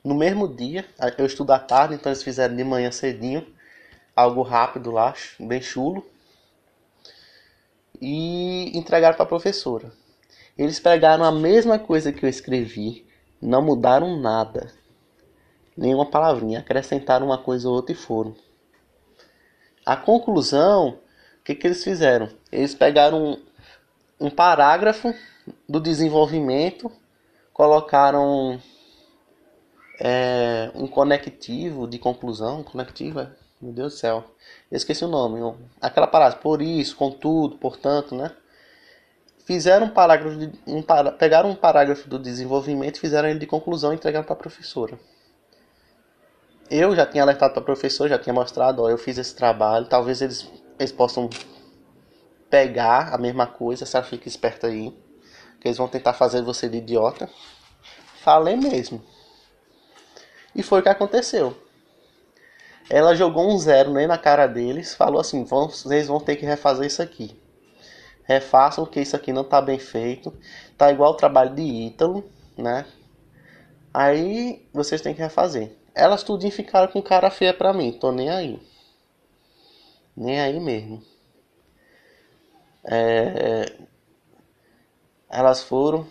no 0.02 0.14
mesmo 0.14 0.48
dia. 0.48 0.86
Eu 1.18 1.26
estudo 1.26 1.52
à 1.52 1.58
tarde, 1.58 1.94
então 1.94 2.10
eles 2.10 2.22
fizeram 2.22 2.56
de 2.56 2.64
manhã 2.64 2.90
cedinho 2.90 3.46
algo 4.16 4.42
rápido 4.42 4.90
lá, 4.90 5.14
bem 5.38 5.60
chulo, 5.60 6.04
e 8.00 8.76
entregaram 8.76 9.16
para 9.16 9.24
a 9.24 9.28
professora. 9.28 9.92
Eles 10.56 10.80
pegaram 10.80 11.24
a 11.24 11.32
mesma 11.32 11.78
coisa 11.78 12.12
que 12.12 12.24
eu 12.24 12.28
escrevi, 12.28 13.06
não 13.40 13.62
mudaram 13.62 14.18
nada, 14.18 14.72
nenhuma 15.76 16.10
palavrinha, 16.10 16.60
acrescentaram 16.60 17.26
uma 17.26 17.38
coisa 17.38 17.68
ou 17.68 17.74
outra 17.74 17.92
e 17.92 17.96
foram. 17.96 18.34
A 19.90 19.96
conclusão, 19.96 20.90
o 21.40 21.44
que, 21.44 21.52
que 21.52 21.66
eles 21.66 21.82
fizeram? 21.82 22.28
Eles 22.52 22.76
pegaram 22.76 23.32
um, 23.32 23.42
um 24.20 24.30
parágrafo 24.30 25.12
do 25.68 25.80
desenvolvimento, 25.80 26.92
colocaram 27.52 28.62
é, 29.98 30.70
um 30.76 30.86
conectivo 30.86 31.88
de 31.88 31.98
conclusão, 31.98 32.62
conectivo, 32.62 33.18
é? 33.18 33.32
Meu 33.60 33.72
Deus 33.72 33.94
do 33.94 33.98
céu. 33.98 34.24
Eu 34.70 34.76
esqueci 34.76 35.04
o 35.04 35.08
nome. 35.08 35.40
Aquela 35.80 36.06
parada. 36.06 36.36
Por 36.36 36.62
isso, 36.62 36.94
contudo, 36.94 37.56
portanto, 37.56 38.14
né? 38.14 38.30
Fizeram 39.44 39.86
um 39.86 39.90
parágrafo. 39.90 40.38
De, 40.38 40.52
um, 40.68 40.84
pegaram 41.18 41.50
um 41.50 41.56
parágrafo 41.56 42.08
do 42.08 42.16
desenvolvimento 42.16 43.00
fizeram 43.00 43.28
ele 43.28 43.40
de 43.40 43.46
conclusão 43.48 43.92
e 43.92 43.96
entregaram 43.96 44.24
para 44.24 44.34
a 44.34 44.38
professora. 44.38 44.96
Eu 46.70 46.94
já 46.94 47.04
tinha 47.04 47.24
alertado 47.24 47.52
para 47.52 47.62
a 47.62 47.64
professora, 47.64 48.10
já 48.10 48.18
tinha 48.18 48.32
mostrado, 48.32 48.82
ó, 48.82 48.88
eu 48.88 48.96
fiz 48.96 49.18
esse 49.18 49.34
trabalho. 49.34 49.86
Talvez 49.86 50.22
eles, 50.22 50.48
eles 50.78 50.92
possam 50.92 51.28
pegar 52.48 53.12
a 53.12 53.18
mesma 53.18 53.46
coisa, 53.46 53.84
se 53.84 53.96
ela 53.96 54.06
fica 54.06 54.28
esperta 54.28 54.68
aí. 54.68 54.96
Que 55.60 55.66
eles 55.66 55.78
vão 55.78 55.88
tentar 55.88 56.12
fazer 56.12 56.42
você 56.42 56.68
de 56.68 56.78
idiota. 56.78 57.28
Falei 58.22 58.54
mesmo. 58.54 59.02
E 60.54 60.62
foi 60.62 60.78
o 60.78 60.82
que 60.82 60.88
aconteceu. 60.88 61.56
Ela 62.88 63.16
jogou 63.16 63.48
um 63.48 63.58
zero 63.58 63.92
nem 63.92 64.06
na 64.06 64.16
cara 64.16 64.46
deles, 64.46 64.94
falou 64.94 65.20
assim: 65.20 65.44
vocês 65.44 66.06
vão 66.06 66.20
ter 66.20 66.36
que 66.36 66.46
refazer 66.46 66.86
isso 66.86 67.02
aqui. 67.02 67.40
Refaçam 68.24 68.86
que 68.86 69.00
isso 69.00 69.16
aqui 69.16 69.32
não 69.32 69.42
tá 69.42 69.60
bem 69.60 69.78
feito. 69.78 70.32
Tá 70.78 70.90
igual 70.92 71.12
o 71.12 71.16
trabalho 71.16 71.54
de 71.54 71.62
Ítalo, 71.62 72.24
né? 72.56 72.86
Aí 73.92 74.68
vocês 74.72 75.00
têm 75.00 75.14
que 75.14 75.20
refazer. 75.20 75.79
Elas 76.00 76.22
tudinho 76.22 76.50
ficaram 76.50 76.90
com 76.90 77.02
cara 77.02 77.30
feia 77.30 77.52
pra 77.52 77.74
mim, 77.74 77.92
tô 77.92 78.10
nem 78.10 78.30
aí. 78.30 78.58
Nem 80.16 80.40
aí 80.40 80.58
mesmo. 80.58 81.04
É... 82.82 83.76
Elas 85.28 85.62
foram, 85.62 86.08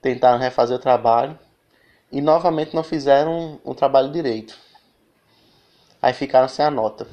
tentaram 0.00 0.38
refazer 0.38 0.74
o 0.74 0.80
trabalho 0.80 1.38
e 2.10 2.22
novamente 2.22 2.74
não 2.74 2.82
fizeram 2.82 3.60
o 3.62 3.74
trabalho 3.74 4.10
direito. 4.10 4.58
Aí 6.00 6.14
ficaram 6.14 6.48
sem 6.48 6.64
a 6.64 6.70
nota. 6.70 7.06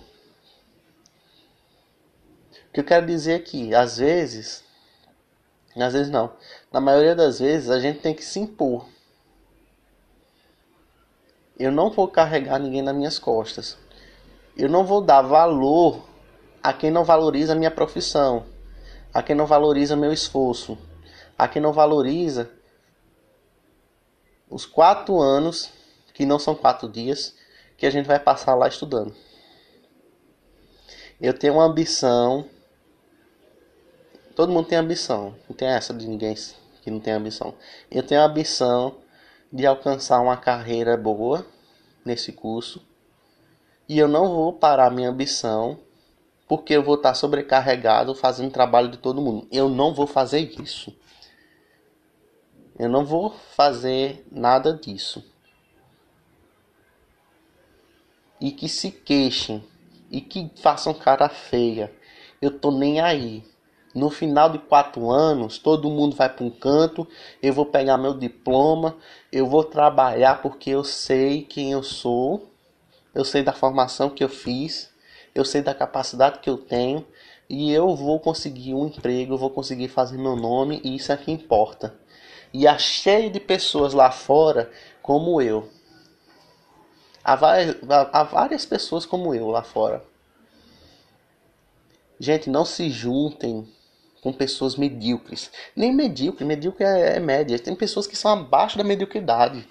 O 2.70 2.72
que 2.72 2.80
eu 2.80 2.86
quero 2.86 3.06
dizer 3.06 3.34
aqui, 3.34 3.76
às 3.76 3.98
vezes, 3.98 4.64
às 5.76 5.92
vezes 5.92 6.10
não, 6.10 6.34
na 6.72 6.80
maioria 6.80 7.16
das 7.16 7.40
vezes 7.40 7.70
a 7.70 7.82
gente 7.82 8.00
tem 8.00 8.16
que 8.16 8.24
se 8.24 8.40
impor. 8.40 8.93
Eu 11.58 11.72
não 11.72 11.90
vou 11.90 12.08
carregar 12.08 12.60
ninguém 12.60 12.82
nas 12.82 12.96
minhas 12.96 13.20
costas. 13.20 13.78
Eu 14.58 14.70
não 14.70 14.86
vou 14.86 15.02
dar 15.02 15.22
valor 15.22 16.04
a 16.62 16.74
quem 16.74 16.90
não 16.90 17.04
valoriza 17.04 17.54
a 17.54 17.56
minha 17.56 17.72
profissão, 17.72 18.46
a 19.14 19.22
quem 19.22 19.36
não 19.36 19.46
valoriza 19.46 19.96
meu 19.96 20.14
esforço, 20.14 20.78
a 21.38 21.48
quem 21.48 21.62
não 21.62 21.74
valoriza 21.74 22.50
os 24.50 24.66
quatro 24.66 25.20
anos, 25.20 25.72
que 26.14 26.26
não 26.26 26.38
são 26.38 26.56
quatro 26.56 26.88
dias, 26.88 27.36
que 27.76 27.86
a 27.86 27.90
gente 27.90 28.06
vai 28.06 28.20
passar 28.20 28.54
lá 28.56 28.68
estudando. 28.68 29.14
Eu 31.20 31.34
tenho 31.34 31.54
uma 31.54 31.66
ambição. 31.66 32.46
Todo 34.36 34.52
mundo 34.52 34.68
tem 34.68 34.78
ambição. 34.78 35.36
Não 35.50 35.56
tem 35.56 35.68
essa 35.68 35.94
de 35.94 36.08
ninguém 36.08 36.36
que 36.82 36.92
não 36.92 37.00
tem 37.00 37.14
ambição. 37.14 37.56
Eu 37.90 38.04
tenho 38.04 38.22
a 38.22 38.26
ambição 38.26 38.96
de 39.54 39.66
alcançar 39.66 40.20
uma 40.20 40.36
carreira 40.36 40.98
boa 40.98 41.46
nesse 42.04 42.34
curso. 42.34 42.86
E 43.88 43.98
eu 44.00 44.08
não 44.08 44.28
vou 44.28 44.52
parar 44.52 44.90
minha 44.90 45.10
ambição 45.10 45.80
porque 46.48 46.74
eu 46.74 46.84
vou 46.84 46.96
estar 46.96 47.14
sobrecarregado 47.14 48.14
fazendo 48.14 48.52
trabalho 48.52 48.90
de 48.90 48.98
todo 48.98 49.22
mundo. 49.22 49.48
Eu 49.52 49.70
não 49.70 49.94
vou 49.94 50.08
fazer 50.08 50.40
isso. 50.60 50.94
Eu 52.78 52.90
não 52.90 53.06
vou 53.06 53.30
fazer 53.56 54.26
nada 54.32 54.74
disso. 54.74 55.24
e 58.44 58.52
que 58.52 58.68
se 58.68 58.92
queixem 58.92 59.64
e 60.12 60.20
que 60.20 60.52
façam 60.58 60.94
cara 60.94 61.30
feia. 61.30 61.96
Eu 62.42 62.60
tô 62.60 62.72
nem 62.72 63.00
aí. 63.00 63.42
No 63.94 64.10
final 64.10 64.50
de 64.50 64.58
quatro 64.58 65.12
anos, 65.12 65.58
todo 65.60 65.90
mundo 65.90 66.16
vai 66.16 66.28
para 66.28 66.44
um 66.44 66.50
canto. 66.50 67.08
Eu 67.42 67.54
vou 67.54 67.66
pegar 67.66 67.98
meu 67.98 68.14
diploma. 68.14 68.98
Eu 69.32 69.48
vou 69.48 69.64
trabalhar 69.64 70.42
porque 70.42 70.72
eu 70.72 70.84
sei 70.84 71.44
quem 71.44 71.72
eu 71.72 71.84
sou. 71.84 72.50
eu 73.14 73.24
sei 73.24 73.44
da 73.44 73.54
formação 73.54 74.10
que 74.10 74.24
eu 74.24 74.30
fiz, 74.30 74.90
eu 75.36 75.46
sei 75.46 75.62
da 75.62 75.74
capacidade 75.74 76.40
que 76.40 76.50
eu 76.50 76.58
tenho 76.58 77.06
e 77.50 77.72
eu 77.72 77.96
vou 77.96 78.20
conseguir 78.20 78.74
um 78.74 78.88
emprego, 78.88 79.34
eu 79.34 79.38
vou 79.38 79.50
conseguir 79.50 79.88
fazer 79.88 80.18
meu 80.18 80.36
nome 80.36 80.82
e 80.84 80.96
isso 80.96 81.12
é 81.12 81.18
que 81.18 81.32
importa. 81.32 81.96
E 82.52 82.68
há 82.68 82.78
cheio 82.78 83.30
de 83.32 83.40
pessoas 83.40 83.94
lá 83.94 84.12
fora 84.12 84.72
como 85.02 85.42
eu. 85.42 85.70
Há 87.24 87.36
várias, 87.36 87.78
há 88.12 88.24
várias 88.24 88.66
pessoas 88.66 89.06
como 89.06 89.34
eu 89.34 89.50
lá 89.50 89.64
fora. 89.64 90.04
Gente, 92.20 92.50
não 92.50 92.66
se 92.66 92.90
juntem 92.90 93.68
com 94.24 94.32
pessoas 94.32 94.78
medíocres. 94.78 95.52
Nem 95.76 95.94
medíocre, 95.94 96.46
medíocre 96.46 96.86
é, 96.86 97.18
é 97.18 97.20
média. 97.20 97.60
Tem 97.60 97.76
pessoas 97.76 98.08
que 98.08 98.16
são 98.16 98.32
abaixo 98.32 98.78
da 98.78 98.84
mediocridade. 98.84 99.68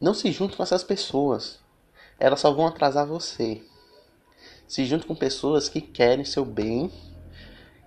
Não 0.00 0.12
se 0.12 0.32
junte 0.32 0.56
com 0.56 0.62
essas 0.62 0.82
pessoas. 0.82 1.60
Elas 2.18 2.40
só 2.40 2.52
vão 2.52 2.66
atrasar 2.66 3.06
você. 3.06 3.62
Se 4.66 4.84
junte 4.84 5.06
com 5.06 5.14
pessoas 5.14 5.68
que 5.68 5.80
querem 5.80 6.24
seu 6.24 6.44
bem, 6.44 6.92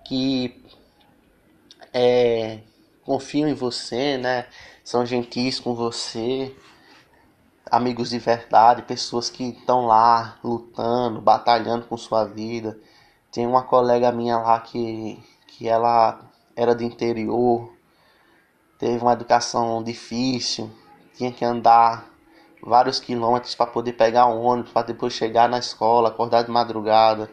que 0.06 0.64
é, 1.92 2.60
confiam 3.04 3.48
em 3.48 3.54
você, 3.54 4.16
né? 4.16 4.46
São 4.82 5.04
gentis 5.04 5.60
com 5.60 5.74
você, 5.74 6.56
amigos 7.70 8.10
de 8.10 8.18
verdade, 8.18 8.82
pessoas 8.82 9.28
que 9.28 9.44
estão 9.50 9.86
lá 9.86 10.38
lutando, 10.42 11.20
batalhando 11.20 11.86
com 11.86 11.96
sua 11.96 12.24
vida. 12.24 12.78
Tem 13.30 13.46
uma 13.46 13.62
colega 13.62 14.10
minha 14.10 14.38
lá 14.38 14.58
que, 14.60 15.22
que 15.62 15.68
ela 15.68 16.18
era 16.56 16.74
de 16.74 16.84
interior, 16.84 17.72
teve 18.80 19.00
uma 19.00 19.12
educação 19.12 19.80
difícil, 19.80 20.68
tinha 21.14 21.30
que 21.30 21.44
andar 21.44 22.10
vários 22.60 22.98
quilômetros 22.98 23.54
para 23.54 23.70
poder 23.70 23.92
pegar 23.92 24.26
um 24.26 24.42
ônibus, 24.42 24.72
para 24.72 24.88
depois 24.88 25.12
chegar 25.12 25.48
na 25.48 25.60
escola, 25.60 26.08
acordar 26.08 26.42
de 26.42 26.50
madrugada 26.50 27.30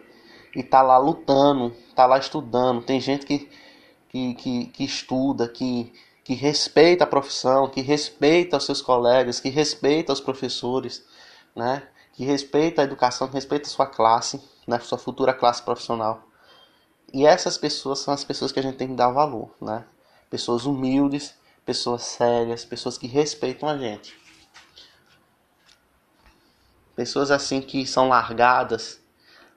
e 0.56 0.62
tá 0.62 0.84
lá 0.84 1.00
lutando, 1.00 1.74
tá 1.96 2.06
lá 2.06 2.20
estudando. 2.20 2.84
Tem 2.84 3.02
gente 3.02 3.26
que, 3.26 3.50
que, 4.10 4.36
que, 4.36 4.66
que 4.68 4.84
estuda, 4.84 5.48
que, 5.48 5.92
que 6.24 6.36
respeita 6.36 7.06
a 7.06 7.08
profissão, 7.08 7.68
que 7.68 7.82
respeita 7.82 8.58
os 8.58 8.66
seus 8.68 8.80
colegas, 8.80 9.40
que 9.40 9.50
respeita 9.50 10.14
os 10.14 10.22
professores, 10.22 11.04
né? 11.56 11.82
que 12.14 12.24
respeita 12.24 12.84
a 12.84 12.86
educação, 12.86 13.28
que 13.28 13.34
respeita 13.34 13.68
a 13.68 13.72
sua 13.72 13.88
classe, 13.88 14.40
né? 14.68 14.78
sua 14.82 15.00
futura 15.00 15.34
classe 15.34 15.64
profissional. 15.64 16.29
E 17.14 17.26
essas 17.26 17.58
pessoas 17.58 18.00
são 18.00 18.14
as 18.14 18.24
pessoas 18.24 18.52
que 18.52 18.60
a 18.60 18.64
gente 18.64 18.78
tem 18.78 18.90
que 18.90 18.96
dar 18.96 19.10
valor, 19.10 19.56
né? 19.62 19.86
Pessoas 20.30 20.66
humildes, 20.66 21.34
pessoas 21.66 22.04
sérias, 22.04 22.66
pessoas 22.66 22.98
que 22.98 23.08
respeitam 23.08 23.68
a 23.68 23.78
gente. 23.78 24.20
Pessoas 26.96 27.32
assim 27.32 27.62
que 27.62 27.86
são 27.88 28.10
largadas, 28.10 29.02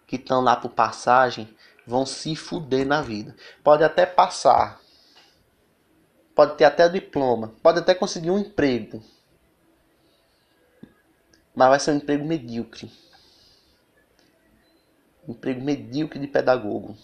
que 0.07 0.17
estão 0.17 0.41
lá 0.41 0.57
por 0.57 0.71
passagem, 0.71 1.55
vão 1.87 2.07
se 2.07 2.37
fuder 2.37 2.87
na 2.87 3.03
vida. 3.03 3.35
Pode 3.63 3.83
até 3.83 4.07
passar, 4.07 4.81
pode 6.35 6.57
ter 6.57 6.65
até 6.65 6.89
diploma, 6.89 7.55
pode 7.63 7.81
até 7.81 7.95
conseguir 7.95 8.31
um 8.31 8.39
emprego, 8.39 9.03
mas 11.55 11.69
vai 11.69 11.81
ser 11.81 11.91
um 11.91 11.97
emprego 11.97 12.25
medíocre. 12.25 12.91
Emprego 15.29 15.61
medíocre 15.63 16.19
de 16.19 16.27
pedagogo. 16.27 16.97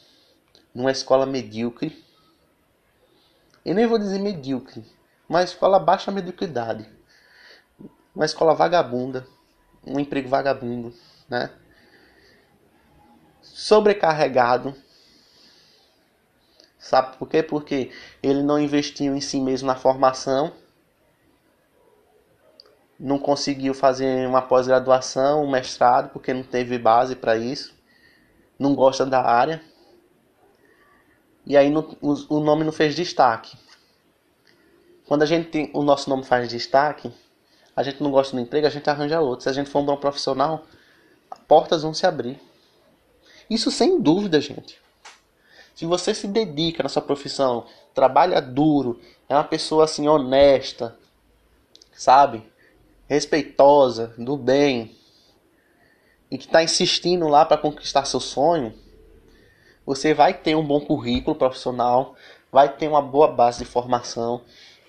Numa 0.75 0.90
escola 0.90 1.26
medíocre. 1.26 2.04
E 3.64 3.75
nem 3.75 3.87
vou 3.87 3.98
dizer 3.98 4.18
medíocre, 4.18 4.84
uma 5.28 5.42
escola 5.42 5.78
baixa 5.78 6.10
mediocridade. 6.10 6.88
Uma 8.14 8.25
escola 8.25 8.54
vagabunda 8.54 9.26
um 9.88 9.98
emprego 9.98 10.28
vagabundo, 10.28 10.92
né? 11.28 11.50
Sobrecarregado. 13.42 14.74
Sabe 16.78 17.16
por 17.16 17.28
quê? 17.28 17.42
Porque 17.42 17.90
ele 18.22 18.42
não 18.42 18.59
investiu 18.59 19.14
em 19.14 19.20
si 19.20 19.40
mesmo 19.40 19.66
na 19.66 19.74
formação, 19.74 20.52
não 22.98 23.18
conseguiu 23.18 23.74
fazer 23.74 24.26
uma 24.26 24.42
pós-graduação, 24.42 25.44
um 25.44 25.50
mestrado, 25.50 26.11
porque 26.11 26.33
não 26.33 26.42
teve 26.42 26.78
base 26.78 27.16
para 27.16 27.37
isso, 27.37 27.74
não 28.59 28.74
gosta 28.74 29.04
da 29.04 29.22
área, 29.22 29.62
e 31.48 31.56
aí 31.56 31.72
o, 31.74 32.37
o 32.37 32.40
nome 32.40 32.62
não 32.62 32.70
fez 32.70 32.94
destaque. 32.94 33.56
Quando 35.06 35.22
a 35.22 35.26
gente 35.26 35.48
tem, 35.48 35.70
o 35.72 35.82
nosso 35.82 36.11
nome 36.11 36.22
faz 36.22 36.46
destaque, 36.46 37.11
a 37.74 37.82
gente 37.82 38.02
não 38.02 38.11
gosta 38.11 38.37
do 38.37 38.42
emprego, 38.42 38.66
a 38.66 38.70
gente 38.70 38.88
arranja 38.90 39.18
outro. 39.18 39.44
Se 39.44 39.48
a 39.48 39.52
gente 39.54 39.70
for 39.70 39.78
um 39.80 39.87
bom 39.87 39.96
profissional, 39.96 40.66
portas 41.48 41.82
vão 41.82 41.94
se 41.94 42.06
abrir. 42.06 42.38
Isso 43.48 43.70
sem 43.70 43.98
dúvida, 43.98 44.42
gente. 44.42 44.78
Se 45.74 45.87
você 45.87 46.14
se 46.14 46.26
dedica 46.26 46.82
na 46.82 46.90
sua 46.90 47.00
profissão, 47.00 47.64
trabalha 47.94 48.42
duro, 48.42 49.00
é 49.26 49.34
uma 49.34 49.44
pessoa 49.44 49.84
assim 49.84 50.06
honesta, 50.06 50.98
sabe? 51.92 52.42
Respeitosa, 53.08 54.12
do 54.18 54.37
bem, 54.37 54.94
e 56.30 56.37
que 56.37 56.44
está 56.44 56.62
insistindo 56.62 57.26
lá 57.26 57.46
para 57.46 57.56
conquistar 57.56 58.04
seu 58.04 58.20
sonho, 58.20 58.74
você 59.88 60.12
vai 60.12 60.35
ter 60.35 60.55
um 60.55 60.62
bom 60.62 60.83
currículo 60.83 61.35
profissional, 61.35 62.14
vai 62.53 62.70
ter 62.77 62.87
uma 62.88 63.01
boa 63.01 63.27
base 63.27 63.61
de 63.61 63.64
formação 63.64 64.42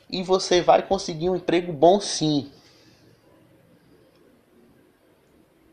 e 0.10 0.22
você 0.22 0.62
vai 0.62 0.86
conseguir 0.86 1.30
um 1.30 1.38
emprego 1.38 1.72
bom 1.72 2.02
sim. 2.02 2.52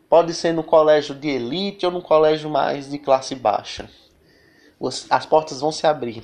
Pode 0.09 0.33
ser 0.33 0.53
no 0.53 0.63
colégio 0.63 1.13
de 1.13 1.27
elite 1.27 1.85
ou 1.85 1.91
no 1.91 2.01
colégio 2.01 2.49
mais 2.49 2.89
de 2.89 2.99
classe 3.01 3.35
baixa. 3.35 3.91
As 5.11 5.27
portas 5.27 5.61
vão 5.61 5.73
se 5.73 5.89
abrir. 5.89 6.23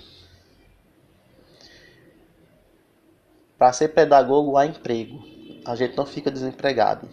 Para 3.58 3.72
ser 3.72 3.88
pedagogo 3.88 4.56
há 4.56 4.64
emprego. 4.64 5.24
A 5.64 5.74
gente 5.74 5.96
não 5.96 6.06
fica 6.06 6.30
desempregado. 6.30 7.08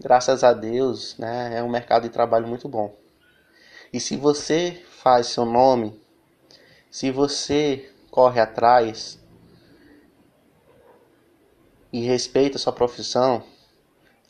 Graças 0.00 0.42
a 0.42 0.54
Deus, 0.54 1.14
né, 1.18 1.58
é 1.58 1.62
um 1.62 1.68
mercado 1.68 2.04
de 2.04 2.08
trabalho 2.08 2.48
muito 2.48 2.66
bom. 2.66 3.03
E 3.94 4.00
se 4.00 4.16
você 4.16 4.84
faz 4.90 5.28
seu 5.28 5.44
nome, 5.44 5.96
se 6.90 7.12
você 7.12 7.94
corre 8.10 8.40
atrás 8.40 9.20
e 11.92 12.00
respeita 12.00 12.58
sua 12.58 12.72
profissão, 12.72 13.44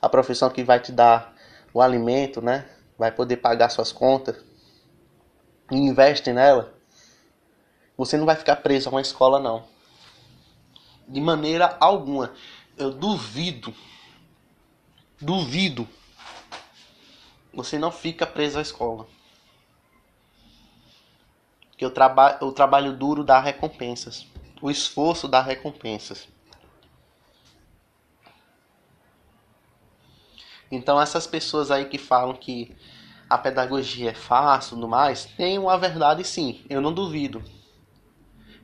a 0.03 0.07
profissão 0.07 0.51
que 0.51 0.63
vai 0.63 0.81
te 0.81 0.93
dar 0.93 1.35
o 1.73 1.81
alimento, 1.81 2.43
né? 2.43 2.69
Vai 2.99 3.11
poder 3.11 3.39
pagar 3.39 3.71
suas 3.71 3.91
contas 3.91 4.37
e 5.71 5.77
investe 5.77 6.31
nela. 6.31 6.75
Você 7.97 8.19
não 8.19 8.27
vai 8.27 8.37
ficar 8.37 8.57
preso 8.57 8.91
a 8.91 8.93
uma 8.93 9.01
escola 9.01 9.41
não. 9.41 9.65
De 11.09 11.23
maneira 11.23 11.75
alguma. 11.81 12.35
Eu 12.77 12.91
duvido. 12.91 13.75
Duvido. 15.19 15.89
Você 17.55 17.79
não 17.79 17.91
fica 17.91 18.27
preso 18.27 18.59
à 18.59 18.61
escola. 18.61 19.09
Porque 21.75 21.85
o, 21.85 21.91
traba 21.91 22.39
o 22.41 22.53
trabalho 22.53 22.93
duro 22.93 23.25
dá 23.25 23.41
recompensas. 23.41 24.27
O 24.63 24.71
esforço 24.71 25.27
dá 25.27 25.41
recompensas. 25.41 26.29
Então 30.71 31.01
essas 31.01 31.27
pessoas 31.27 31.73
aí 31.73 31.87
que 31.87 31.99
falam 31.99 32.37
que 32.37 32.77
a 33.29 33.37
pedagogia 33.37 34.11
é 34.11 34.15
fácil, 34.15 34.77
tudo 34.77 34.89
mais, 34.89 35.25
tem 35.25 35.59
uma 35.59 35.77
verdade 35.77 36.23
sim, 36.23 36.65
eu 36.71 36.81
não 36.81 36.93
duvido. 36.93 37.43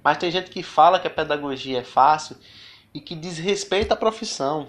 Mas 0.02 0.18
tem 0.18 0.30
gente 0.30 0.48
que 0.48 0.62
fala 0.62 1.00
que 1.00 1.08
a 1.08 1.10
pedagogia 1.10 1.80
é 1.80 1.84
fácil 1.84 2.36
e 2.94 3.00
que 3.00 3.16
desrespeita 3.16 3.94
a 3.94 3.96
profissão, 3.96 4.68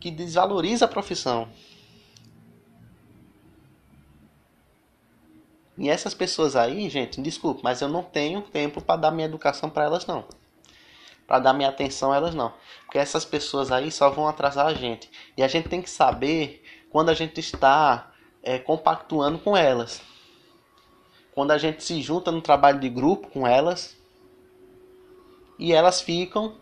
que 0.00 0.10
desvaloriza 0.10 0.86
a 0.86 0.88
profissão. 0.88 1.48
E 5.82 5.90
essas 5.90 6.14
pessoas 6.14 6.56
aí, 6.56 6.88
gente, 6.88 7.20
desculpe, 7.20 7.60
mas 7.62 7.82
eu 7.82 7.88
não 7.88 8.02
tenho 8.02 8.40
tempo 8.40 8.80
para 8.80 8.96
dar 8.98 9.10
minha 9.10 9.26
educação 9.26 9.68
para 9.68 9.84
elas 9.84 10.06
não 10.06 10.24
para 11.32 11.38
dar 11.38 11.54
minha 11.54 11.70
atenção 11.70 12.12
a 12.12 12.16
elas 12.16 12.34
não. 12.34 12.52
Porque 12.84 12.98
essas 12.98 13.24
pessoas 13.24 13.72
aí 13.72 13.90
só 13.90 14.10
vão 14.10 14.28
atrasar 14.28 14.66
a 14.66 14.74
gente. 14.74 15.10
E 15.34 15.42
a 15.42 15.48
gente 15.48 15.66
tem 15.66 15.80
que 15.80 15.88
saber 15.88 16.62
quando 16.90 17.08
a 17.08 17.14
gente 17.14 17.40
está 17.40 18.12
é, 18.42 18.58
compactuando 18.58 19.38
com 19.38 19.56
elas. 19.56 20.02
Quando 21.34 21.52
a 21.52 21.56
gente 21.56 21.82
se 21.82 22.02
junta 22.02 22.30
no 22.30 22.42
trabalho 22.42 22.78
de 22.78 22.90
grupo 22.90 23.28
com 23.28 23.46
elas 23.46 23.96
e 25.58 25.72
elas 25.72 26.02
ficam 26.02 26.54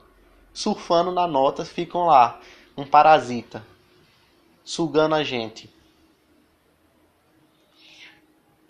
surfando 0.52 1.11
na 1.11 1.26
nota, 1.26 1.64
ficam 1.64 2.06
lá, 2.06 2.40
um 2.76 2.85
parasita, 2.85 3.66
sugando 4.62 5.16
a 5.16 5.24
gente. 5.24 5.68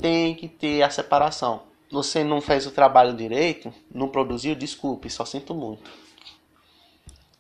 Tem 0.01 0.35
que 0.35 0.49
ter 0.49 0.83
a 0.83 0.91
separação 0.91 1.71
você 1.91 2.23
não 2.23 2.41
fez 2.41 2.67
o 2.67 2.71
trabalho 2.71 3.15
direito, 3.15 3.75
não 3.93 4.09
produziu, 4.09 4.55
desculpe, 4.55 5.11
só 5.11 5.25
sinto 5.25 5.55
muito. 5.55 5.91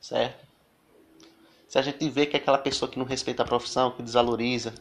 Certo? 0.00 0.50
se 1.68 1.78
a 1.78 1.82
gente 1.82 2.08
vê 2.08 2.26
que 2.26 2.36
é 2.36 2.40
aquela 2.40 2.58
pessoa 2.58 2.90
que 2.90 2.98
não 2.98 3.06
respeita 3.06 3.44
a 3.44 3.46
profissão, 3.46 3.92
que 3.92 4.02
desvaloriza, 4.02 4.74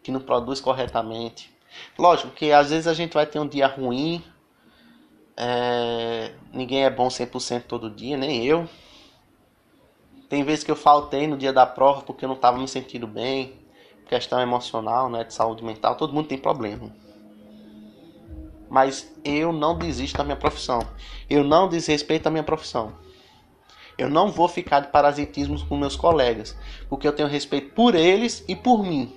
que 0.00 0.12
não 0.12 0.20
produz 0.20 0.60
corretamente. 0.60 1.52
Lógico 1.98 2.30
que 2.30 2.52
às 2.52 2.70
vezes 2.70 2.86
a 2.86 2.94
gente 2.94 3.14
vai 3.14 3.26
ter 3.26 3.40
um 3.40 3.48
dia 3.48 3.66
ruim, 3.66 4.22
é, 5.36 6.32
ninguém 6.52 6.84
é 6.84 6.90
bom 6.90 7.08
100% 7.08 7.64
todo 7.66 7.90
dia, 7.90 8.16
nem 8.16 8.46
eu. 8.46 8.68
Tem 10.28 10.44
vezes 10.44 10.62
que 10.62 10.70
eu 10.70 10.76
faltei 10.76 11.26
no 11.26 11.36
dia 11.36 11.52
da 11.52 11.66
prova 11.66 12.02
porque 12.02 12.24
eu 12.24 12.28
não 12.28 12.36
estava 12.36 12.58
me 12.58 12.68
sentindo 12.68 13.08
bem, 13.08 13.52
questão 14.08 14.40
emocional, 14.40 15.10
né, 15.10 15.24
de 15.24 15.34
saúde 15.34 15.64
mental, 15.64 15.96
todo 15.96 16.12
mundo 16.12 16.28
tem 16.28 16.38
problema. 16.38 16.94
Mas 18.70 19.12
eu 19.24 19.52
não 19.52 19.76
desisto 19.76 20.16
da 20.16 20.24
minha 20.24 20.36
profissão. 20.36 20.86
Eu 21.28 21.42
não 21.42 21.68
desrespeito 21.68 22.28
a 22.28 22.30
minha 22.30 22.44
profissão. 22.44 22.94
Eu 23.98 24.08
não 24.08 24.30
vou 24.30 24.48
ficar 24.48 24.80
de 24.80 24.88
parasitismo 24.88 25.62
com 25.66 25.76
meus 25.76 25.96
colegas, 25.96 26.56
porque 26.88 27.06
eu 27.06 27.12
tenho 27.12 27.28
respeito 27.28 27.74
por 27.74 27.94
eles 27.94 28.42
e 28.48 28.56
por 28.56 28.82
mim. 28.82 29.12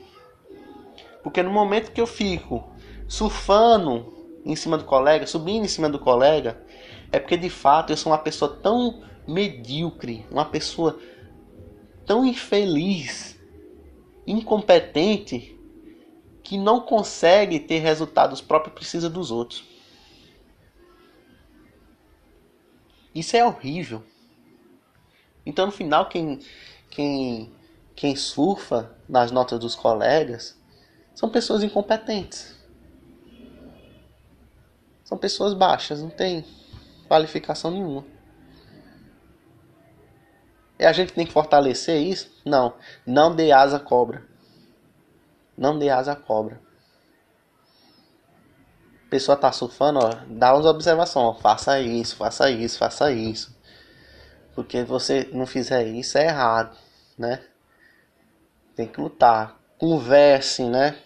Porque 1.23 1.41
no 1.41 1.51
momento 1.51 1.91
que 1.91 2.01
eu 2.01 2.07
fico 2.07 2.67
surfando 3.07 4.11
em 4.43 4.55
cima 4.55 4.77
do 4.77 4.83
colega, 4.83 5.25
subindo 5.25 5.63
em 5.63 5.69
cima 5.69 5.87
do 5.87 5.99
colega, 5.99 6.61
é 7.11 7.19
porque 7.19 7.37
de 7.37 7.49
fato 7.49 7.93
eu 7.93 7.97
sou 7.97 8.11
uma 8.11 8.17
pessoa 8.17 8.57
tão 8.61 9.03
medíocre, 9.27 10.25
uma 10.29 10.45
pessoa 10.45 10.99
tão 12.05 12.25
infeliz, 12.25 13.39
incompetente, 14.27 15.57
que 16.43 16.57
não 16.57 16.81
consegue 16.81 17.59
ter 17.59 17.79
resultados 17.79 18.41
próprios 18.41 18.75
precisa 18.75 19.09
dos 19.09 19.31
outros. 19.31 19.63
Isso 23.15 23.37
é 23.37 23.45
horrível. 23.45 24.03
Então 25.45 25.65
no 25.65 25.71
final 25.71 26.09
quem 26.09 26.39
quem 26.89 27.51
quem 27.95 28.15
surfa 28.15 28.95
nas 29.07 29.31
notas 29.31 29.59
dos 29.59 29.75
colegas 29.75 30.59
são 31.13 31.29
pessoas 31.29 31.63
incompetentes. 31.63 32.55
São 35.03 35.17
pessoas 35.17 35.53
baixas, 35.53 36.01
não 36.01 36.09
tem 36.09 36.43
qualificação 37.07 37.69
nenhuma. 37.69 38.05
E 40.79 40.85
a 40.85 40.91
gente 40.91 41.13
tem 41.13 41.25
que 41.25 41.31
fortalecer 41.31 42.01
isso? 42.01 42.31
Não. 42.43 42.73
Não 43.05 43.35
dê 43.35 43.51
asa 43.51 43.77
à 43.77 43.79
cobra. 43.79 44.32
Não 45.57 45.77
dê 45.77 45.89
asa 45.89 46.13
à 46.13 46.15
cobra. 46.15 46.59
A 49.05 49.09
pessoa 49.09 49.37
tá 49.37 49.51
surfando, 49.51 49.99
ó, 49.99 50.09
dá 50.27 50.53
umas 50.53 50.65
observações, 50.65 51.25
ó, 51.25 51.33
faça 51.39 51.79
isso, 51.79 52.15
faça 52.15 52.49
isso, 52.49 52.77
faça 52.77 53.11
isso. 53.11 53.55
Porque 54.55 54.83
você 54.83 55.29
não 55.31 55.45
fizer 55.45 55.85
isso 55.87 56.17
é 56.17 56.25
errado, 56.25 56.77
né? 57.17 57.43
Tem 58.75 58.87
que 58.87 58.99
lutar. 58.99 59.59
Conversem, 59.77 60.69
né? 60.69 60.97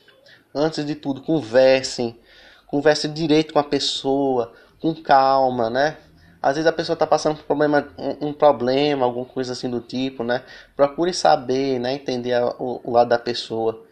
Antes 0.54 0.86
de 0.86 0.96
tudo, 0.96 1.22
conversem. 1.22 2.20
Converse 2.66 3.08
direito 3.08 3.54
com 3.54 3.60
a 3.60 3.64
pessoa, 3.64 4.54
com 4.80 4.94
calma, 4.94 5.70
né? 5.70 5.98
Às 6.42 6.56
vezes 6.56 6.68
a 6.68 6.74
pessoa 6.74 6.94
está 6.94 7.08
passando 7.08 7.38
por 7.38 7.46
problema, 7.46 7.88
um, 7.98 8.28
um, 8.28 8.34
problema, 8.34 9.06
alguma 9.06 9.26
coisa 9.26 9.54
assim 9.54 9.70
do 9.70 9.82
tipo, 9.82 10.24
né? 10.24 10.44
Procure 10.76 11.14
saber, 11.14 11.80
né? 11.80 11.94
Entender 11.94 12.34
a, 12.34 12.48
o, 12.60 12.82
o, 12.84 12.92
lado 12.92 13.10
da 13.10 13.20
pessoa. 13.20 13.86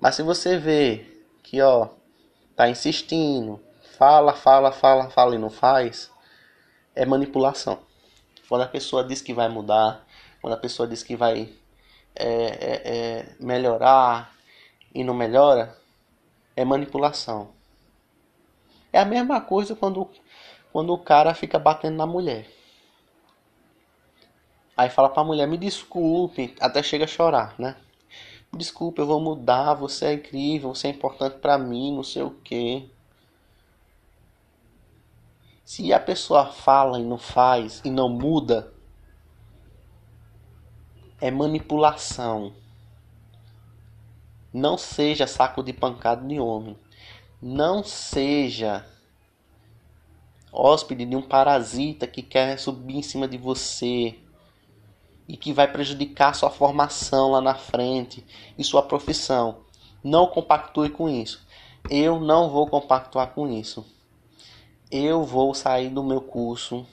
Mas 0.00 0.14
se 0.14 0.22
você 0.22 0.56
vê 0.56 1.06
que, 1.42 1.60
ó, 1.60 1.88
tá 2.56 2.68
insistindo, 2.68 3.60
fala, 3.98 4.32
fala, 4.32 4.72
fala, 4.72 5.10
fala 5.10 5.34
e 5.34 5.38
não 5.38 5.50
faz, 5.50 6.10
é 6.94 7.04
manipulação. 7.04 7.78
Quando 8.48 8.62
a 8.62 8.68
pessoa 8.68 9.04
diz 9.04 9.20
que 9.20 9.34
vai 9.34 9.48
mudar, 9.48 10.06
quando 10.40 10.54
a 10.54 10.56
pessoa 10.56 10.88
diz 10.88 11.02
que 11.02 11.14
vai 11.14 11.52
é, 12.16 12.26
é, 12.26 12.82
é, 12.84 13.36
melhorar 13.38 14.34
e 14.94 15.04
não 15.04 15.14
melhora, 15.14 15.76
é 16.56 16.64
manipulação. 16.64 17.50
É 18.92 18.98
a 18.98 19.04
mesma 19.04 19.40
coisa 19.40 19.76
quando, 19.76 20.08
quando 20.72 20.92
o 20.92 20.98
cara 20.98 21.34
fica 21.34 21.58
batendo 21.58 21.96
na 21.96 22.06
mulher. 22.06 22.48
Aí 24.76 24.88
fala 24.88 25.10
pra 25.10 25.22
mulher, 25.22 25.46
me 25.46 25.58
desculpe, 25.58 26.56
até 26.58 26.82
chega 26.82 27.04
a 27.04 27.08
chorar, 27.08 27.54
né? 27.58 27.76
Desculpe, 28.52 29.00
eu 29.00 29.06
vou 29.06 29.20
mudar, 29.20 29.74
você 29.74 30.06
é 30.06 30.12
incrível, 30.14 30.74
você 30.74 30.88
é 30.88 30.90
importante 30.90 31.38
para 31.38 31.56
mim, 31.56 31.94
não 31.94 32.02
sei 32.02 32.22
o 32.22 32.30
que. 32.30 32.90
Se 35.64 35.92
a 35.92 36.00
pessoa 36.00 36.46
fala 36.46 36.98
e 36.98 37.04
não 37.04 37.16
faz 37.16 37.80
e 37.84 37.90
não 37.90 38.08
muda, 38.08 38.72
é 41.20 41.30
manipulação. 41.30 42.52
Não 44.52 44.76
seja 44.76 45.28
saco 45.28 45.62
de 45.62 45.72
pancada 45.72 46.26
de 46.26 46.40
homem. 46.40 46.76
Não 47.40 47.84
seja 47.84 48.84
hóspede 50.52 51.04
de 51.04 51.14
um 51.14 51.22
parasita 51.22 52.04
que 52.06 52.20
quer 52.20 52.58
subir 52.58 52.96
em 52.96 53.02
cima 53.02 53.28
de 53.28 53.38
você 53.38 54.18
e 55.32 55.36
que 55.36 55.52
vai 55.52 55.70
prejudicar 55.70 56.34
sua 56.34 56.50
formação 56.50 57.30
lá 57.30 57.40
na 57.40 57.54
frente 57.54 58.24
e 58.58 58.64
sua 58.64 58.82
profissão. 58.82 59.58
Não 60.02 60.26
compactue 60.26 60.90
com 60.90 61.08
isso. 61.08 61.46
Eu 61.88 62.20
não 62.20 62.50
vou 62.50 62.66
compactuar 62.66 63.32
com 63.32 63.48
isso 63.48 63.84
eu 64.90 65.22
vou 65.22 65.54
sair 65.54 65.88
do 65.88 66.02
meu 66.02 66.20
curso 66.20 66.84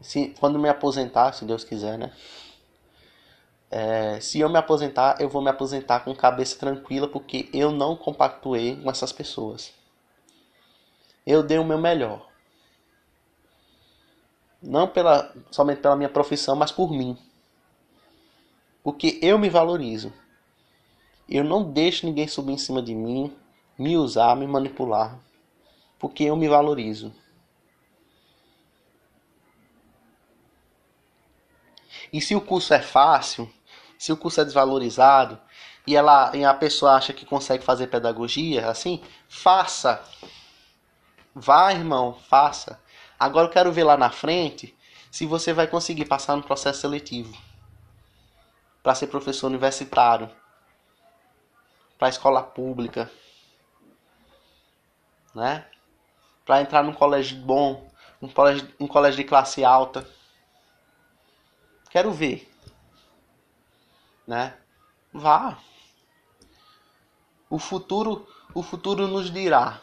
se, 0.00 0.34
quando 0.40 0.58
me 0.58 0.68
aposentar, 0.68 1.32
se 1.32 1.44
Deus 1.44 1.64
quiser, 1.64 1.98
né? 1.98 2.12
É, 3.70 4.18
se 4.20 4.40
eu 4.40 4.48
me 4.48 4.56
aposentar, 4.56 5.20
eu 5.20 5.28
vou 5.28 5.42
me 5.42 5.50
aposentar 5.50 6.00
com 6.00 6.14
cabeça 6.14 6.58
tranquila, 6.58 7.06
porque 7.06 7.50
eu 7.52 7.70
não 7.70 7.94
compactuei 7.94 8.76
com 8.76 8.90
essas 8.90 9.12
pessoas. 9.12 9.74
Eu 11.26 11.42
dei 11.42 11.58
o 11.58 11.64
meu 11.64 11.76
melhor. 11.76 12.26
Não 14.62 14.88
pela, 14.88 15.32
somente 15.50 15.80
pela 15.80 15.96
minha 15.96 16.08
profissão, 16.08 16.56
mas 16.56 16.72
por 16.72 16.90
mim. 16.90 17.16
Porque 18.82 19.18
eu 19.22 19.38
me 19.38 19.48
valorizo. 19.48 20.12
Eu 21.28 21.44
não 21.44 21.62
deixo 21.62 22.06
ninguém 22.06 22.26
subir 22.26 22.52
em 22.52 22.58
cima 22.58 22.82
de 22.82 22.94
mim, 22.94 23.34
me 23.78 23.96
usar, 23.96 24.34
me 24.34 24.46
manipular 24.46 25.20
porque 25.98 26.24
eu 26.24 26.36
me 26.36 26.48
valorizo. 26.48 27.12
E 32.12 32.20
se 32.20 32.34
o 32.34 32.40
curso 32.40 32.72
é 32.72 32.80
fácil, 32.80 33.52
se 33.98 34.12
o 34.12 34.16
curso 34.16 34.40
é 34.40 34.44
desvalorizado 34.44 35.38
e 35.86 35.96
ela 35.96 36.34
e 36.34 36.44
a 36.44 36.54
pessoa 36.54 36.92
acha 36.92 37.12
que 37.12 37.26
consegue 37.26 37.64
fazer 37.64 37.88
pedagogia, 37.88 38.70
assim, 38.70 39.02
faça. 39.28 40.02
Vá, 41.34 41.72
irmão, 41.72 42.14
faça. 42.28 42.80
Agora 43.18 43.46
eu 43.46 43.50
quero 43.50 43.72
ver 43.72 43.84
lá 43.84 43.96
na 43.96 44.10
frente 44.10 44.76
se 45.10 45.26
você 45.26 45.52
vai 45.52 45.66
conseguir 45.66 46.04
passar 46.04 46.36
no 46.36 46.42
processo 46.42 46.80
seletivo 46.80 47.36
para 48.82 48.94
ser 48.94 49.08
professor 49.08 49.48
universitário, 49.48 50.30
para 51.98 52.08
escola 52.08 52.42
pública, 52.42 53.10
né? 55.34 55.66
para 56.44 56.62
entrar 56.62 56.82
num 56.82 56.94
colégio 56.94 57.36
bom, 57.38 57.90
um 58.22 58.28
colégio, 58.28 58.74
um 58.80 58.86
colégio 58.86 59.18
de 59.18 59.24
classe 59.24 59.64
alta. 59.64 60.08
Quero 61.90 62.10
ver. 62.12 62.50
Né? 64.26 64.56
Vá. 65.12 65.58
O 67.50 67.58
futuro, 67.58 68.26
o 68.54 68.62
futuro 68.62 69.06
nos 69.08 69.30
dirá, 69.30 69.80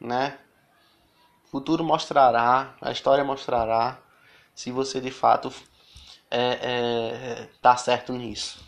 né? 0.00 0.38
Futuro 1.52 1.84
mostrará, 1.84 2.74
a 2.80 2.90
história 2.90 3.22
mostrará 3.22 3.98
se 4.54 4.72
você 4.72 5.02
de 5.02 5.10
fato 5.10 5.52
é, 6.30 6.40
é, 6.40 7.48
tá 7.60 7.76
certo 7.76 8.10
nisso. 8.14 8.64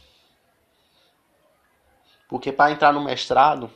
Porque 2.28 2.52
para 2.52 2.72
entrar 2.72 2.92
no 2.92 3.02
mestrado, 3.02 3.72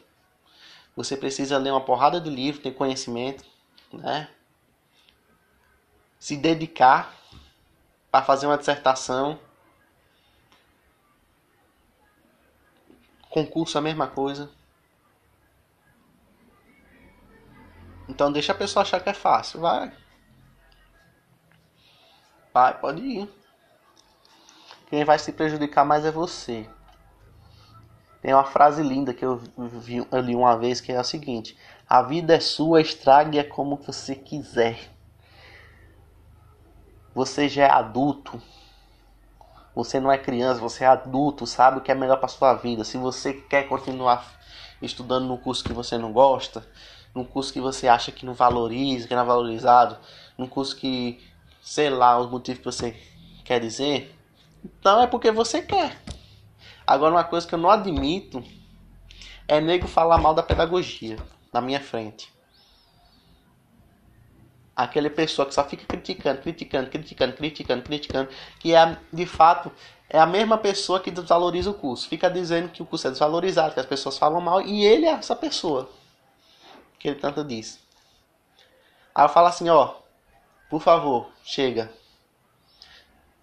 você 0.95 1.17
precisa 1.17 1.57
ler 1.57 1.71
uma 1.71 1.81
porrada 1.81 2.21
de 2.21 2.29
livro, 2.29 2.61
ter 2.61 2.73
conhecimento, 2.73 3.43
né? 3.91 4.29
Se 6.19 6.37
dedicar 6.37 7.11
para 8.11 8.23
fazer 8.27 8.45
uma 8.45 8.59
dissertação. 8.59 9.41
Concurso 13.31 13.79
a 13.79 13.81
mesma 13.81 14.07
coisa. 14.07 14.58
Então 18.19 18.33
deixa 18.33 18.51
a 18.51 18.55
pessoa 18.57 18.83
achar 18.83 18.99
que 18.99 19.09
é 19.09 19.15
fácil, 19.15 19.61
vai. 19.61 19.93
Vai, 22.53 22.77
pode 22.77 23.01
ir. 23.01 23.31
Quem 24.91 25.05
vai 25.05 25.21
se 25.21 25.31
prejudicar 25.31 25.85
mais 25.85 26.05
é 26.05 26.11
você. 26.11 26.69
Tem 28.21 28.35
uma 28.35 28.43
frase 28.43 28.83
linda 28.83 29.15
que 29.15 29.25
eu, 29.25 29.37
vi, 29.57 30.05
eu 30.11 30.21
li 30.21 30.35
uma 30.35 30.59
vez 30.59 30.81
que 30.81 30.91
é 30.91 30.97
a 30.97 31.05
seguinte: 31.05 31.57
A 31.89 32.03
vida 32.03 32.35
é 32.35 32.41
sua, 32.41 32.81
estrague-a 32.81 33.45
como 33.45 33.77
você 33.77 34.17
quiser. 34.17 34.91
Você 37.15 37.49
já 37.49 37.67
é 37.67 37.71
adulto. 37.71 38.43
Você 39.77 40.01
não 40.01 40.11
é 40.11 40.19
criança, 40.19 40.61
você 40.61 40.83
é 40.83 40.89
adulto, 40.89 41.47
sabe 41.47 41.79
o 41.79 41.81
que 41.81 41.93
é 41.93 41.95
melhor 41.95 42.17
para 42.17 42.27
sua 42.27 42.53
vida. 42.55 42.83
Se 42.83 42.99
você 42.99 43.33
quer 43.33 43.69
continuar 43.69 44.27
estudando 44.83 45.29
no 45.29 45.39
curso 45.39 45.63
que 45.63 45.73
você 45.73 45.97
não 45.97 46.13
gosta, 46.13 46.67
num 47.15 47.25
curso 47.25 47.53
que 47.53 47.61
você 47.61 47.89
acha 47.89 48.13
que 48.13 48.25
não 48.25 48.35
valoriza, 48.35 49.09
que 49.09 49.15
não 49.15 49.23
é 49.23 49.27
valorizado, 49.27 49.97
num 50.37 50.47
curso 50.47 50.77
que, 50.77 51.21
sei 51.61 51.91
lá, 51.91 52.19
os 52.19 52.31
motivos 52.31 52.59
que 52.59 52.65
você 52.65 52.97
quer 53.45 53.61
dizer, 53.61 54.15
então 54.65 55.01
é 55.03 55.07
porque 55.07 55.31
você 55.31 55.63
quer. 55.63 56.01
Agora, 56.87 57.13
uma 57.15 57.25
coisa 57.25 57.47
que 57.47 57.55
eu 57.55 57.59
não 57.59 57.71
admito 57.71 58.43
é 59.47 59.61
nego 59.61 59.87
falar 59.87 60.19
mal 60.19 60.35
da 60.35 60.43
pedagogia 60.43 61.17
na 61.53 61.61
minha 61.61 61.81
frente. 61.81 62.33
Aquela 64.77 65.11
pessoa 65.11 65.47
que 65.47 65.55
só 65.55 65.65
fica 65.65 65.85
criticando, 65.85 66.41
criticando, 66.41 66.89
criticando, 66.89 67.33
criticando, 67.35 67.83
criticando, 67.83 68.31
que 68.61 68.75
é 68.75 68.97
de 69.13 69.27
fato 69.27 69.73
é 70.09 70.19
a 70.19 70.27
mesma 70.27 70.57
pessoa 70.57 71.01
que 71.01 71.11
desvaloriza 71.11 71.71
o 71.71 71.75
curso. 71.75 72.09
Fica 72.09 72.31
dizendo 72.31 72.69
que 72.69 72.83
o 72.83 72.87
curso 72.87 73.09
é 73.09 73.11
desvalorizado, 73.11 73.75
que 73.75 73.81
as 73.81 73.87
pessoas 73.87 74.17
falam 74.17 74.41
mal, 74.41 74.63
e 74.63 74.85
ele 74.85 75.05
é 75.05 75.11
essa 75.11 75.35
pessoa 75.35 75.91
que 76.99 77.09
ele 77.09 77.21
tanto 77.21 77.45
diz. 77.45 77.79
Aí 79.15 79.25
eu 79.25 79.29
falo 79.29 79.47
assim, 79.47 79.69
ó, 79.69 79.97
por 80.69 80.81
favor, 80.81 81.31
chega. 81.43 81.93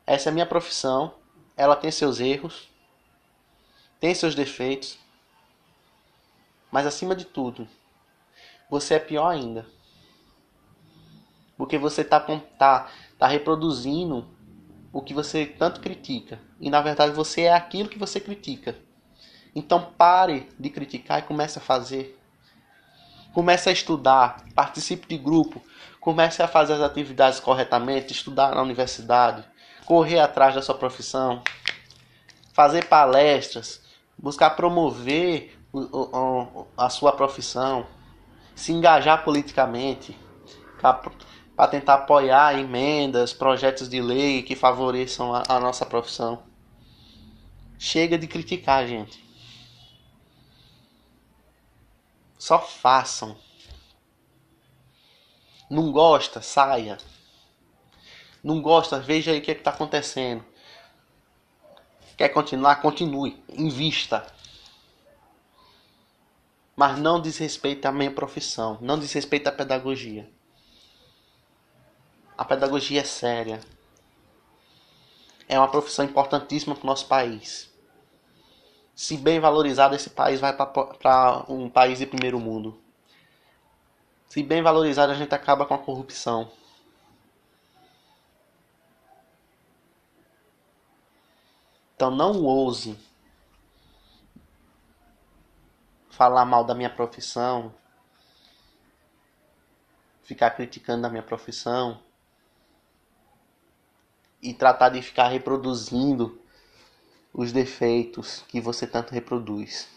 Essa 0.05 0.29
é 0.29 0.31
minha 0.31 0.45
profissão, 0.45 1.15
ela 1.57 1.75
tem 1.75 1.91
seus 1.91 2.19
erros, 2.19 2.69
tem 3.99 4.13
seus 4.13 4.35
defeitos, 4.35 4.99
mas 6.71 6.85
acima 6.85 7.15
de 7.15 7.25
tudo, 7.25 7.67
você 8.69 8.95
é 8.95 8.99
pior 8.99 9.29
ainda. 9.29 9.65
Porque 11.57 11.77
você 11.77 12.01
está 12.01 12.19
tá, 12.19 12.91
tá 13.17 13.27
reproduzindo 13.27 14.27
o 14.91 15.01
que 15.01 15.13
você 15.13 15.45
tanto 15.45 15.79
critica. 15.79 16.39
E 16.59 16.69
na 16.69 16.81
verdade 16.81 17.13
você 17.13 17.43
é 17.43 17.53
aquilo 17.53 17.89
que 17.89 17.97
você 17.97 18.19
critica. 18.19 18.77
Então 19.55 19.91
pare 19.97 20.49
de 20.59 20.69
criticar 20.69 21.19
e 21.19 21.23
comece 21.23 21.57
a 21.57 21.61
fazer. 21.61 22.19
Comece 23.35 23.67
a 23.67 23.73
estudar, 23.73 24.45
participe 24.55 25.09
de 25.09 25.17
grupo, 25.17 25.61
comece 25.99 26.41
a 26.41 26.47
fazer 26.47 26.71
as 26.71 26.79
atividades 26.79 27.37
corretamente, 27.37 28.13
estudar 28.13 28.55
na 28.55 28.61
universidade, 28.61 29.43
correr 29.85 30.21
atrás 30.21 30.55
da 30.55 30.61
sua 30.61 30.75
profissão, 30.75 31.43
fazer 32.53 32.85
palestras, 32.85 33.81
buscar 34.17 34.51
promover 34.51 35.53
a 36.77 36.89
sua 36.89 37.11
profissão, 37.11 37.85
se 38.55 38.71
engajar 38.71 39.25
politicamente, 39.25 40.17
para 40.79 41.67
tentar 41.67 41.95
apoiar 41.95 42.57
emendas, 42.57 43.33
projetos 43.33 43.89
de 43.89 43.99
lei 44.01 44.43
que 44.43 44.55
favoreçam 44.55 45.35
a, 45.35 45.43
a 45.49 45.59
nossa 45.59 45.85
profissão. 45.85 46.43
Chega 47.77 48.17
de 48.17 48.27
criticar, 48.27 48.87
gente. 48.87 49.24
Só 52.45 52.59
façam. 52.59 53.35
Não 55.67 55.91
gosta, 55.91 56.43
saia. 56.43 56.99
Não 58.43 58.61
gosta, 58.61 58.99
veja 58.99 59.31
aí 59.31 59.39
o 59.39 59.41
que 59.41 59.49
é 59.49 59.55
está 59.55 59.71
acontecendo. 59.71 60.45
Quer 62.15 62.29
continuar? 62.29 62.75
Continue. 62.83 63.43
Invista. 63.49 64.31
Mas 66.75 66.99
não 66.99 67.19
desrespeite 67.19 67.87
a 67.87 67.91
minha 67.91 68.11
profissão. 68.11 68.77
Não 68.79 68.99
desrespeite 68.99 69.49
a 69.49 69.51
pedagogia. 69.51 70.31
A 72.37 72.45
pedagogia 72.45 73.01
é 73.01 73.05
séria. 73.05 73.59
É 75.49 75.57
uma 75.57 75.71
profissão 75.71 76.05
importantíssima 76.05 76.75
para 76.75 76.83
o 76.83 76.87
nosso 76.87 77.07
país. 77.07 77.74
Se 78.95 79.17
bem 79.17 79.41
valorizado, 79.41 79.93
esse 79.93 80.09
país 80.09 80.39
vai 80.39 80.55
para 80.55 81.43
um 81.49 81.69
país 81.69 81.99
de 81.99 82.07
primeiro 82.07 82.39
mundo. 82.39 82.81
Se 84.29 84.41
bem 84.41 84.61
valorizado, 84.63 85.11
a 85.11 85.15
gente 85.15 85.35
acaba 85.35 85.65
com 85.65 85.73
a 85.73 85.77
corrupção. 85.77 86.49
Então 91.93 92.09
não 92.09 92.43
ouse 92.43 92.97
falar 96.09 96.45
mal 96.45 96.63
da 96.63 96.73
minha 96.73 96.89
profissão, 96.89 97.73
ficar 100.23 100.51
criticando 100.51 101.05
a 101.05 101.09
minha 101.09 101.23
profissão 101.23 102.01
e 104.41 104.53
tratar 104.53 104.89
de 104.89 105.01
ficar 105.01 105.27
reproduzindo 105.27 106.41
os 107.35 107.51
defeitos 107.51 108.45
que 108.47 108.61
você 108.61 108.87
tanto 108.87 109.13
reproduz. 109.13 109.89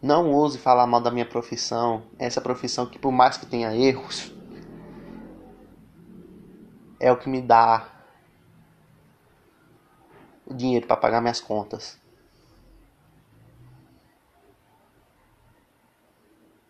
Não 0.00 0.32
ouse 0.32 0.56
falar 0.56 0.86
mal 0.86 1.00
da 1.00 1.10
minha 1.10 1.26
profissão, 1.26 2.04
essa 2.18 2.40
profissão 2.40 2.86
que 2.86 2.98
por 2.98 3.10
mais 3.10 3.36
que 3.36 3.44
tenha 3.44 3.74
erros, 3.74 4.32
é 7.00 7.10
o 7.10 7.16
que 7.16 7.28
me 7.28 7.42
dá 7.42 7.88
o 10.46 10.54
dinheiro 10.54 10.86
para 10.86 10.96
pagar 10.96 11.20
minhas 11.20 11.40
contas. 11.40 11.98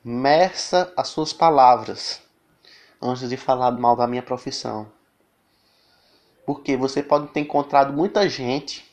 Meça 0.02 0.90
as 0.96 1.08
suas 1.08 1.34
palavras 1.34 2.22
antes 3.00 3.28
de 3.28 3.36
falar 3.36 3.72
mal 3.72 3.94
da 3.94 4.06
minha 4.06 4.22
profissão. 4.22 4.90
Porque 6.46 6.78
você 6.78 7.02
pode 7.02 7.28
ter 7.28 7.40
encontrado 7.40 7.92
muita 7.92 8.26
gente 8.26 8.88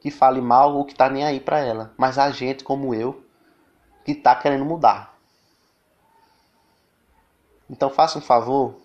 que 0.00 0.10
fale 0.10 0.40
mal 0.40 0.74
ou 0.74 0.84
que 0.84 0.94
tá 0.94 1.08
nem 1.08 1.24
aí 1.24 1.38
para 1.38 1.60
ela, 1.60 1.92
mas 1.96 2.18
a 2.18 2.30
gente 2.30 2.64
como 2.64 2.94
eu 2.94 3.22
que 4.04 4.14
tá 4.14 4.34
querendo 4.34 4.64
mudar. 4.64 5.14
Então 7.68 7.90
faça 7.90 8.18
um 8.18 8.22
favor, 8.22 8.80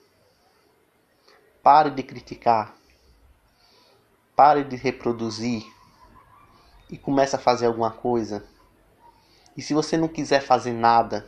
pare 1.63 1.89
de 1.89 2.03
criticar, 2.03 2.75
pare 4.35 4.63
de 4.63 4.75
reproduzir 4.75 5.65
e 6.89 6.97
comece 6.97 7.35
a 7.35 7.39
fazer 7.39 7.65
alguma 7.65 7.91
coisa. 7.91 8.45
E 9.57 9.61
se 9.61 9.73
você 9.73 9.97
não 9.97 10.09
quiser 10.09 10.41
fazer 10.41 10.73
nada, 10.73 11.27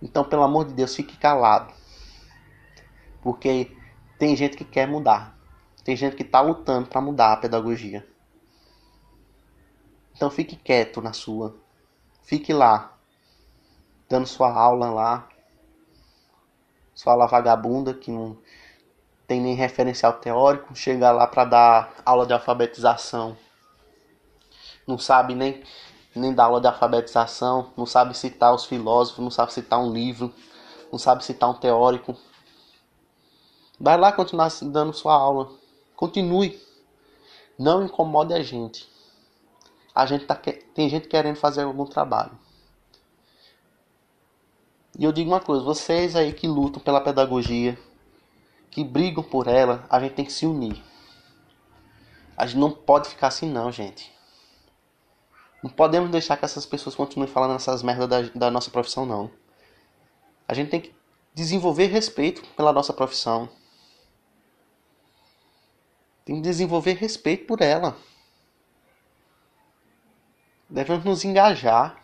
então 0.00 0.24
pelo 0.24 0.44
amor 0.44 0.64
de 0.66 0.72
Deus, 0.72 0.94
fique 0.94 1.18
calado. 1.18 1.74
Porque 3.20 3.76
tem 4.18 4.34
gente 4.36 4.56
que 4.56 4.64
quer 4.64 4.86
mudar. 4.86 5.39
Tem 5.90 5.96
gente 5.96 6.14
que 6.14 6.22
está 6.22 6.40
lutando 6.40 6.86
para 6.86 7.00
mudar 7.00 7.32
a 7.32 7.36
pedagogia. 7.36 8.06
Então 10.14 10.30
fique 10.30 10.54
quieto 10.54 11.02
na 11.02 11.12
sua. 11.12 11.56
Fique 12.22 12.52
lá. 12.52 12.96
Dando 14.08 14.24
sua 14.24 14.52
aula 14.52 14.88
lá. 14.88 15.28
Sua 16.94 17.14
aula 17.14 17.26
vagabunda 17.26 17.92
que 17.92 18.08
não 18.08 18.38
tem 19.26 19.40
nem 19.40 19.56
referencial 19.56 20.12
teórico. 20.12 20.76
Chega 20.76 21.10
lá 21.10 21.26
para 21.26 21.44
dar 21.44 21.94
aula 22.06 22.24
de 22.24 22.34
alfabetização. 22.34 23.36
Não 24.86 24.96
sabe 24.96 25.34
nem, 25.34 25.60
nem 26.14 26.32
dar 26.32 26.44
aula 26.44 26.60
de 26.60 26.68
alfabetização. 26.68 27.72
Não 27.76 27.84
sabe 27.84 28.16
citar 28.16 28.54
os 28.54 28.64
filósofos. 28.64 29.24
Não 29.24 29.30
sabe 29.32 29.52
citar 29.52 29.80
um 29.80 29.92
livro. 29.92 30.32
Não 30.92 31.00
sabe 31.00 31.24
citar 31.24 31.50
um 31.50 31.54
teórico 31.54 32.16
Vai 33.82 33.96
lá 33.96 34.12
continuar 34.12 34.52
dando 34.60 34.92
sua 34.92 35.14
aula. 35.14 35.58
Continue. 36.00 36.58
Não 37.58 37.84
incomode 37.84 38.32
a 38.32 38.42
gente. 38.42 38.90
A 39.94 40.06
gente 40.06 40.24
tá, 40.24 40.34
tem 40.34 40.88
gente 40.88 41.08
querendo 41.08 41.36
fazer 41.36 41.64
algum 41.64 41.84
trabalho. 41.84 42.32
E 44.98 45.04
eu 45.04 45.12
digo 45.12 45.28
uma 45.28 45.40
coisa, 45.40 45.62
vocês 45.62 46.16
aí 46.16 46.32
que 46.32 46.48
lutam 46.48 46.82
pela 46.82 47.02
pedagogia, 47.02 47.78
que 48.70 48.82
brigam 48.82 49.22
por 49.22 49.46
ela, 49.46 49.84
a 49.90 50.00
gente 50.00 50.14
tem 50.14 50.24
que 50.24 50.32
se 50.32 50.46
unir. 50.46 50.82
A 52.34 52.46
gente 52.46 52.58
não 52.58 52.70
pode 52.70 53.10
ficar 53.10 53.26
assim 53.26 53.50
não, 53.50 53.70
gente. 53.70 54.10
Não 55.62 55.68
podemos 55.68 56.08
deixar 56.08 56.38
que 56.38 56.46
essas 56.46 56.64
pessoas 56.64 56.94
continuem 56.94 57.30
falando 57.30 57.56
essas 57.56 57.82
merdas 57.82 58.08
da, 58.08 58.22
da 58.34 58.50
nossa 58.50 58.70
profissão, 58.70 59.04
não. 59.04 59.30
A 60.48 60.54
gente 60.54 60.70
tem 60.70 60.80
que 60.80 60.94
desenvolver 61.34 61.88
respeito 61.88 62.42
pela 62.56 62.72
nossa 62.72 62.94
profissão. 62.94 63.50
Tem 66.24 66.36
que 66.36 66.42
desenvolver 66.42 66.94
respeito 66.94 67.46
por 67.46 67.60
ela. 67.60 67.96
Devemos 70.68 71.04
nos 71.04 71.24
engajar. 71.24 72.02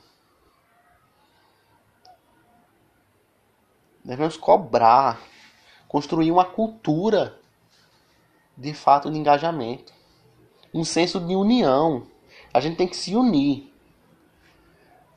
Devemos 4.04 4.36
cobrar. 4.36 5.20
Construir 5.86 6.30
uma 6.30 6.44
cultura 6.44 7.38
de 8.56 8.74
fato 8.74 9.10
de 9.10 9.18
engajamento. 9.18 9.92
Um 10.74 10.84
senso 10.84 11.20
de 11.20 11.36
união. 11.36 12.06
A 12.52 12.60
gente 12.60 12.76
tem 12.76 12.88
que 12.88 12.96
se 12.96 13.14
unir. 13.14 13.72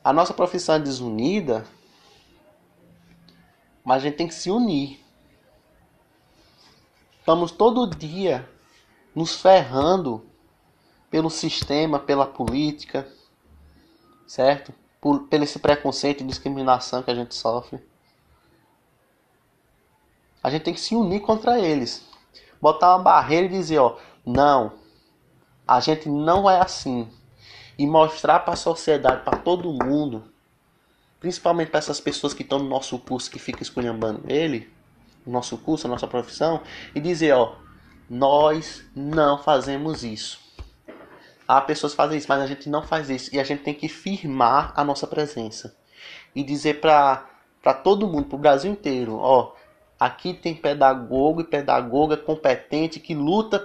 A 0.02 0.12
nossa 0.14 0.32
profissão 0.32 0.76
é 0.76 0.78
desunida, 0.78 1.66
mas 3.84 3.98
a 3.98 4.06
gente 4.06 4.16
tem 4.16 4.26
que 4.26 4.34
se 4.34 4.50
unir. 4.50 4.98
estamos 7.18 7.52
todo 7.52 7.86
dia 7.86 8.48
nos 9.14 9.34
ferrando 9.34 10.24
pelo 11.10 11.28
sistema, 11.28 11.98
pela 11.98 12.26
política, 12.26 13.06
certo? 14.26 14.72
Por, 15.00 15.26
pelo 15.28 15.44
esse 15.44 15.58
preconceito 15.58 16.22
e 16.22 16.26
discriminação 16.26 17.02
que 17.02 17.10
a 17.10 17.14
gente 17.14 17.34
sofre. 17.34 17.82
A 20.42 20.48
gente 20.50 20.62
tem 20.62 20.74
que 20.74 20.80
se 20.80 20.94
unir 20.94 21.20
contra 21.20 21.58
eles. 21.58 22.06
Botar 22.60 22.94
uma 22.94 23.02
barreira 23.02 23.46
e 23.46 23.50
dizer, 23.50 23.78
ó, 23.78 23.96
não, 24.24 24.72
a 25.66 25.80
gente 25.80 26.08
não 26.08 26.48
é 26.48 26.60
assim. 26.60 27.08
E 27.76 27.86
mostrar 27.86 28.40
para 28.40 28.54
a 28.54 28.56
sociedade, 28.56 29.24
para 29.24 29.38
todo 29.38 29.72
mundo, 29.72 30.24
principalmente 31.18 31.70
para 31.70 31.78
essas 31.78 32.00
pessoas 32.00 32.32
que 32.32 32.42
estão 32.42 32.58
no 32.58 32.68
nosso 32.68 32.98
curso 32.98 33.30
que 33.30 33.38
ficam 33.38 33.62
esculhambando 33.62 34.22
ele, 34.26 34.70
nosso 35.26 35.56
curso, 35.58 35.86
a 35.86 35.90
nossa 35.90 36.06
profissão, 36.06 36.62
e 36.94 37.00
dizer, 37.00 37.34
ó, 37.34 37.54
nós 38.10 38.84
não 38.92 39.38
fazemos 39.38 40.02
isso. 40.02 40.40
Há 41.46 41.60
pessoas 41.60 41.92
que 41.92 41.96
fazem 41.96 42.18
isso, 42.18 42.26
mas 42.28 42.42
a 42.42 42.46
gente 42.46 42.68
não 42.68 42.82
faz 42.82 43.08
isso. 43.08 43.32
E 43.32 43.38
a 43.38 43.44
gente 43.44 43.62
tem 43.62 43.72
que 43.72 43.88
firmar 43.88 44.72
a 44.74 44.82
nossa 44.82 45.06
presença. 45.06 45.76
E 46.34 46.42
dizer 46.42 46.80
para 46.80 47.24
todo 47.84 48.08
mundo, 48.08 48.24
para 48.26 48.36
o 48.36 48.40
Brasil 48.40 48.72
inteiro, 48.72 49.16
ó, 49.16 49.54
aqui 49.98 50.34
tem 50.34 50.56
pedagogo 50.56 51.40
e 51.40 51.44
pedagoga 51.44 52.16
competente 52.16 52.98
que 52.98 53.14
luta 53.14 53.64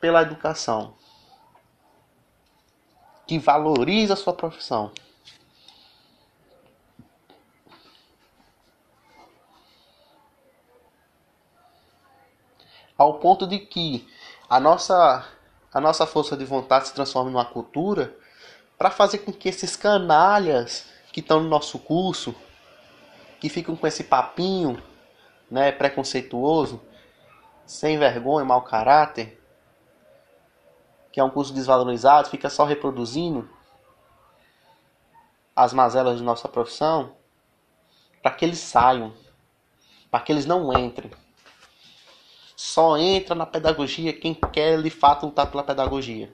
pela 0.00 0.22
educação. 0.22 0.94
Que 3.26 3.38
valoriza 3.38 4.14
a 4.14 4.16
sua 4.16 4.32
profissão. 4.32 4.92
Ao 12.96 13.14
ponto 13.14 13.46
de 13.46 13.58
que 13.58 14.08
a 14.48 14.60
nossa 14.60 15.26
a 15.72 15.80
nossa 15.80 16.06
força 16.06 16.36
de 16.36 16.44
vontade 16.44 16.86
se 16.86 16.94
transforme 16.94 17.32
numa 17.32 17.44
cultura 17.44 18.16
para 18.78 18.92
fazer 18.92 19.18
com 19.18 19.32
que 19.32 19.48
esses 19.48 19.74
canalhas 19.74 20.86
que 21.12 21.18
estão 21.18 21.40
no 21.40 21.48
nosso 21.48 21.80
curso, 21.80 22.32
que 23.40 23.48
ficam 23.48 23.74
com 23.74 23.84
esse 23.84 24.04
papinho, 24.04 24.80
né, 25.50 25.72
preconceituoso, 25.72 26.80
sem 27.66 27.98
vergonha, 27.98 28.44
mau 28.44 28.62
caráter, 28.62 29.40
que 31.12 31.18
é 31.18 31.24
um 31.24 31.30
curso 31.30 31.52
desvalorizado, 31.52 32.28
fica 32.28 32.48
só 32.48 32.64
reproduzindo 32.64 33.48
as 35.56 35.72
mazelas 35.72 36.18
de 36.18 36.22
nossa 36.22 36.48
profissão, 36.48 37.16
para 38.22 38.32
que 38.32 38.44
eles 38.44 38.58
saiam, 38.58 39.12
para 40.10 40.20
que 40.20 40.32
eles 40.32 40.46
não 40.46 40.72
entrem. 40.72 41.10
Só 42.56 42.96
entra 42.96 43.34
na 43.34 43.46
pedagogia 43.46 44.12
quem 44.12 44.34
quer 44.34 44.80
de 44.80 44.90
fato 44.90 45.26
lutar 45.26 45.50
pela 45.50 45.62
pedagogia. 45.62 46.32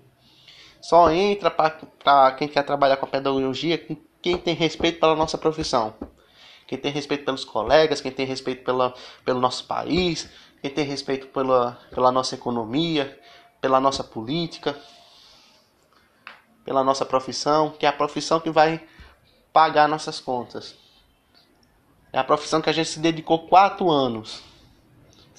Só 0.81 1.11
entra 1.11 1.51
para 1.51 2.33
quem 2.33 2.49
quer 2.49 2.63
trabalhar 2.63 2.97
com 2.97 3.07
a 3.07 3.09
pedagogia 3.09 3.79
quem 4.23 4.37
tem 4.37 4.55
respeito 4.55 5.01
pela 5.01 5.17
nossa 5.17 5.39
profissão. 5.39 5.95
Quem 6.67 6.79
tem 6.79 6.93
respeito 6.93 7.25
pelos 7.25 7.45
colegas, 7.45 8.01
quem 8.01 8.13
tem 8.13 8.27
respeito 8.27 8.65
pela, 8.65 8.95
pelo 9.25 9.41
nosso 9.41 9.65
país, 9.65 10.31
quem 10.61 10.71
tem 10.71 10.85
respeito 10.85 11.27
pela, 11.29 11.79
pela 11.91 12.13
nossa 12.13 12.35
economia, 12.35 13.19
pela 13.61 13.81
nossa 13.81 14.05
política, 14.05 14.79
pela 16.65 16.85
nossa 16.85 17.05
profissão, 17.05 17.71
que 17.71 17.87
é 17.87 17.89
a 17.89 17.93
profissão 17.93 18.39
que 18.41 18.51
vai 18.51 18.87
pagar 19.53 19.89
nossas 19.89 20.21
contas. 20.21 20.77
É 22.13 22.19
a 22.19 22.25
profissão 22.25 22.61
que 22.61 22.71
a 22.71 22.73
gente 22.73 22.89
se 22.89 23.01
dedicou 23.01 23.49
quatro 23.49 23.91
anos 23.91 24.50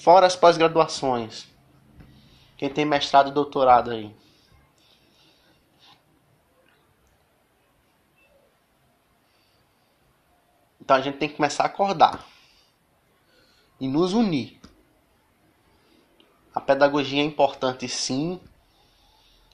Fora 0.02 0.26
as 0.26 0.36
pós-graduações. 0.36 1.46
Quem 2.58 2.72
tem 2.72 2.84
mestrado 2.84 3.30
e 3.30 3.32
doutorado 3.32 3.92
aí. 3.92 4.12
Então 10.82 10.96
a 10.96 11.02
gente 11.02 11.20
tem 11.20 11.30
que 11.30 11.36
começar 11.36 11.64
a 11.64 11.68
acordar 11.68 12.26
e 13.80 13.88
nos 13.88 14.14
unir. 14.14 14.60
A 16.56 16.60
pedagogia 16.60 17.22
é 17.22 17.26
importante 17.26 17.88
sim. 17.88 18.42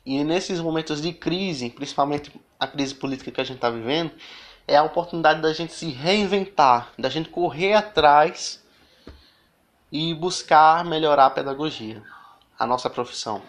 E 0.06 0.24
nesses 0.24 0.62
momentos 0.62 1.02
de 1.02 1.12
crise, 1.12 1.70
principalmente 1.70 2.32
a 2.58 2.66
crise 2.66 2.96
política 2.96 3.34
que 3.34 3.42
a 3.42 3.44
gente 3.44 3.58
está 3.58 3.70
vivendo, 3.70 4.14
é 4.66 4.78
a 4.78 4.84
oportunidade 4.84 5.42
da 5.42 5.52
gente 5.52 5.74
se 5.74 5.90
reinventar, 5.90 6.94
da 6.98 7.10
gente 7.10 7.28
correr 7.28 7.74
atrás 7.74 8.66
e 9.91 10.13
buscar 10.13 10.84
melhorar 10.84 11.28
a 11.28 11.32
pedagogia, 11.32 12.04
a 12.58 12.65
nossa 12.65 12.89
profissão. 12.89 13.41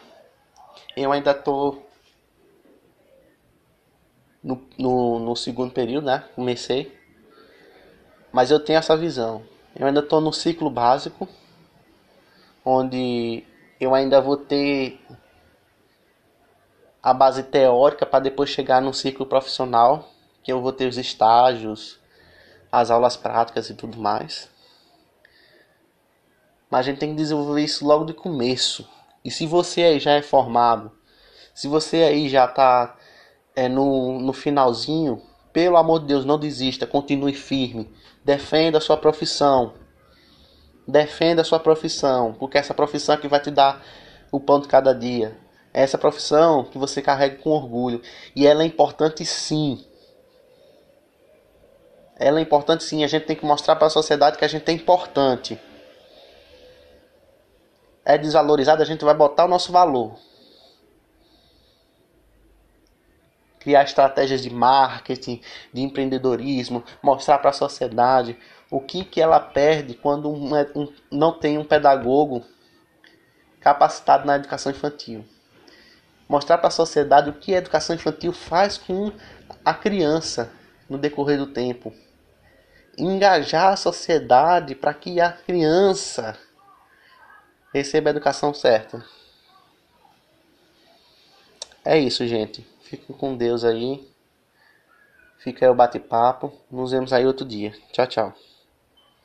Eu 0.97 1.13
ainda 1.13 1.33
estou 1.33 1.87
no, 4.43 4.63
no, 4.79 5.19
no, 5.19 5.37
segundo 5.37 5.73
período, 5.73 6.07
né? 6.07 6.25
Comecei, 6.35 6.97
mas 8.33 8.51
eu 8.51 8.61
tenho 8.61 8.79
essa 8.79 8.97
visão. 8.97 9.43
Eu 9.75 9.87
ainda 9.87 10.01
estou 10.01 10.21
no 10.21 10.33
ciclo 10.33 10.71
básico, 10.71 11.29
onde 12.65 13.45
eu 13.81 13.95
ainda 13.95 14.21
vou 14.21 14.37
ter 14.37 15.01
a 17.03 17.13
base 17.15 17.43
teórica 17.43 18.05
para 18.05 18.21
depois 18.21 18.51
chegar 18.51 18.83
no 18.83 18.93
ciclo 18.93 19.27
profissional, 19.27 20.11
que 20.43 20.53
eu 20.53 20.61
vou 20.61 20.73
ter 20.73 20.87
os 20.87 20.99
estágios, 20.99 21.99
as 22.71 22.91
aulas 22.91 23.17
práticas 23.17 23.71
e 23.71 23.75
tudo 23.75 23.99
mais. 23.99 24.49
Mas 26.71 26.81
a 26.81 26.83
gente 26.83 26.99
tem 26.99 27.11
que 27.11 27.17
desenvolver 27.17 27.63
isso 27.63 27.87
logo 27.87 28.05
de 28.05 28.13
começo. 28.13 28.89
E 29.25 29.31
se 29.31 29.47
você 29.47 29.83
aí 29.83 29.99
já 29.99 30.13
é 30.13 30.23
formado, 30.23 30.93
se 31.55 31.67
você 31.67 31.99
aí 31.99 32.29
já 32.29 32.45
está 32.45 32.97
é, 33.57 33.69
no, 33.69 34.21
no 34.21 34.33
finalzinho, 34.33 35.23
pelo 35.53 35.77
amor 35.77 36.01
de 36.01 36.07
Deus, 36.07 36.25
não 36.25 36.39
desista, 36.39 36.87
continue 36.87 37.35
firme. 37.35 37.91
Defenda 38.25 38.79
a 38.79 38.81
sua 38.81 38.97
profissão. 38.97 39.75
Defenda 40.87 41.43
a 41.43 41.45
sua 41.45 41.59
profissão, 41.59 42.35
porque 42.39 42.59
essa 42.59 42.73
profissão 42.73 43.15
é 43.15 43.19
que 43.19 43.29
vai 43.29 43.41
te 43.41 43.51
dar 43.51 43.83
o 44.31 44.39
pão 44.39 44.61
de 44.61 44.69
cada 44.69 44.95
dia. 44.95 45.37
É 45.73 45.83
essa 45.83 45.99
profissão 45.99 46.65
que 46.65 46.79
você 46.79 47.03
carrega 47.03 47.37
com 47.37 47.51
orgulho. 47.51 48.01
E 48.37 48.47
ela 48.47 48.63
é 48.63 48.67
importante 48.67 49.25
sim. 49.25 49.85
Ela 52.19 52.39
é 52.39 52.43
importante 52.43 52.85
sim. 52.85 53.05
A 53.05 53.07
gente 53.07 53.27
tem 53.27 53.37
que 53.37 53.45
mostrar 53.45 53.77
para 53.77 53.87
a 53.87 53.91
sociedade 53.91 54.39
que 54.39 54.45
a 54.45 54.49
gente 54.49 54.69
é 54.69 54.73
importante 54.73 55.59
é 58.09 58.17
desvalorizado, 58.17 58.83
a 58.83 58.87
gente 58.87 59.05
vai 59.05 59.13
botar 59.13 59.45
o 59.45 59.49
nosso 59.49 59.71
valor. 59.71 60.19
Criar 63.61 63.83
estratégias 63.83 64.43
de 64.43 64.49
marketing, 64.49 65.43
de 65.75 65.83
empreendedorismo, 65.83 66.83
mostrar 67.03 67.37
para 67.39 67.51
a 67.51 67.53
sociedade 67.53 68.39
o 68.71 68.81
que, 68.81 69.05
que 69.05 69.21
ela 69.21 69.39
perde 69.39 69.93
quando 69.93 70.31
um, 70.31 70.55
um, 70.75 70.93
não 71.13 71.39
tem 71.39 71.59
um 71.59 71.65
pedagogo 71.65 72.43
capacitado 73.61 74.27
na 74.27 74.37
educação 74.37 74.73
infantil. 74.73 75.23
Mostrar 76.27 76.57
para 76.57 76.69
a 76.69 76.71
sociedade 76.71 77.29
o 77.29 77.35
que 77.35 77.55
a 77.55 77.59
educação 77.59 77.95
infantil 77.95 78.33
faz 78.33 78.79
com 78.79 79.13
a 79.63 79.75
criança 79.75 80.51
no 80.89 80.97
decorrer 80.97 81.37
do 81.37 81.49
tempo. 81.49 81.93
Engajar 82.97 83.75
a 83.75 83.77
sociedade 83.77 84.75
para 84.75 84.95
que 84.95 85.21
a 85.21 85.31
criança 85.31 86.39
receba 87.79 88.11
a 88.11 88.13
educação 88.13 88.53
certa. 88.53 89.05
É 91.85 91.99
isso, 91.99 92.27
gente. 92.27 92.67
Fiquem 92.83 93.17
com 93.17 93.37
Deus 93.37 93.65
aí. 93.65 94.07
Fica 95.39 95.65
aí 95.65 95.71
o 95.71 95.75
bate-papo. 95.75 96.53
Nos 96.71 96.91
vemos 96.91 97.13
aí 97.13 97.27
outro 97.27 97.47
dia. 97.47 97.73
Tchau, 97.93 98.07
tchau. 98.07 98.48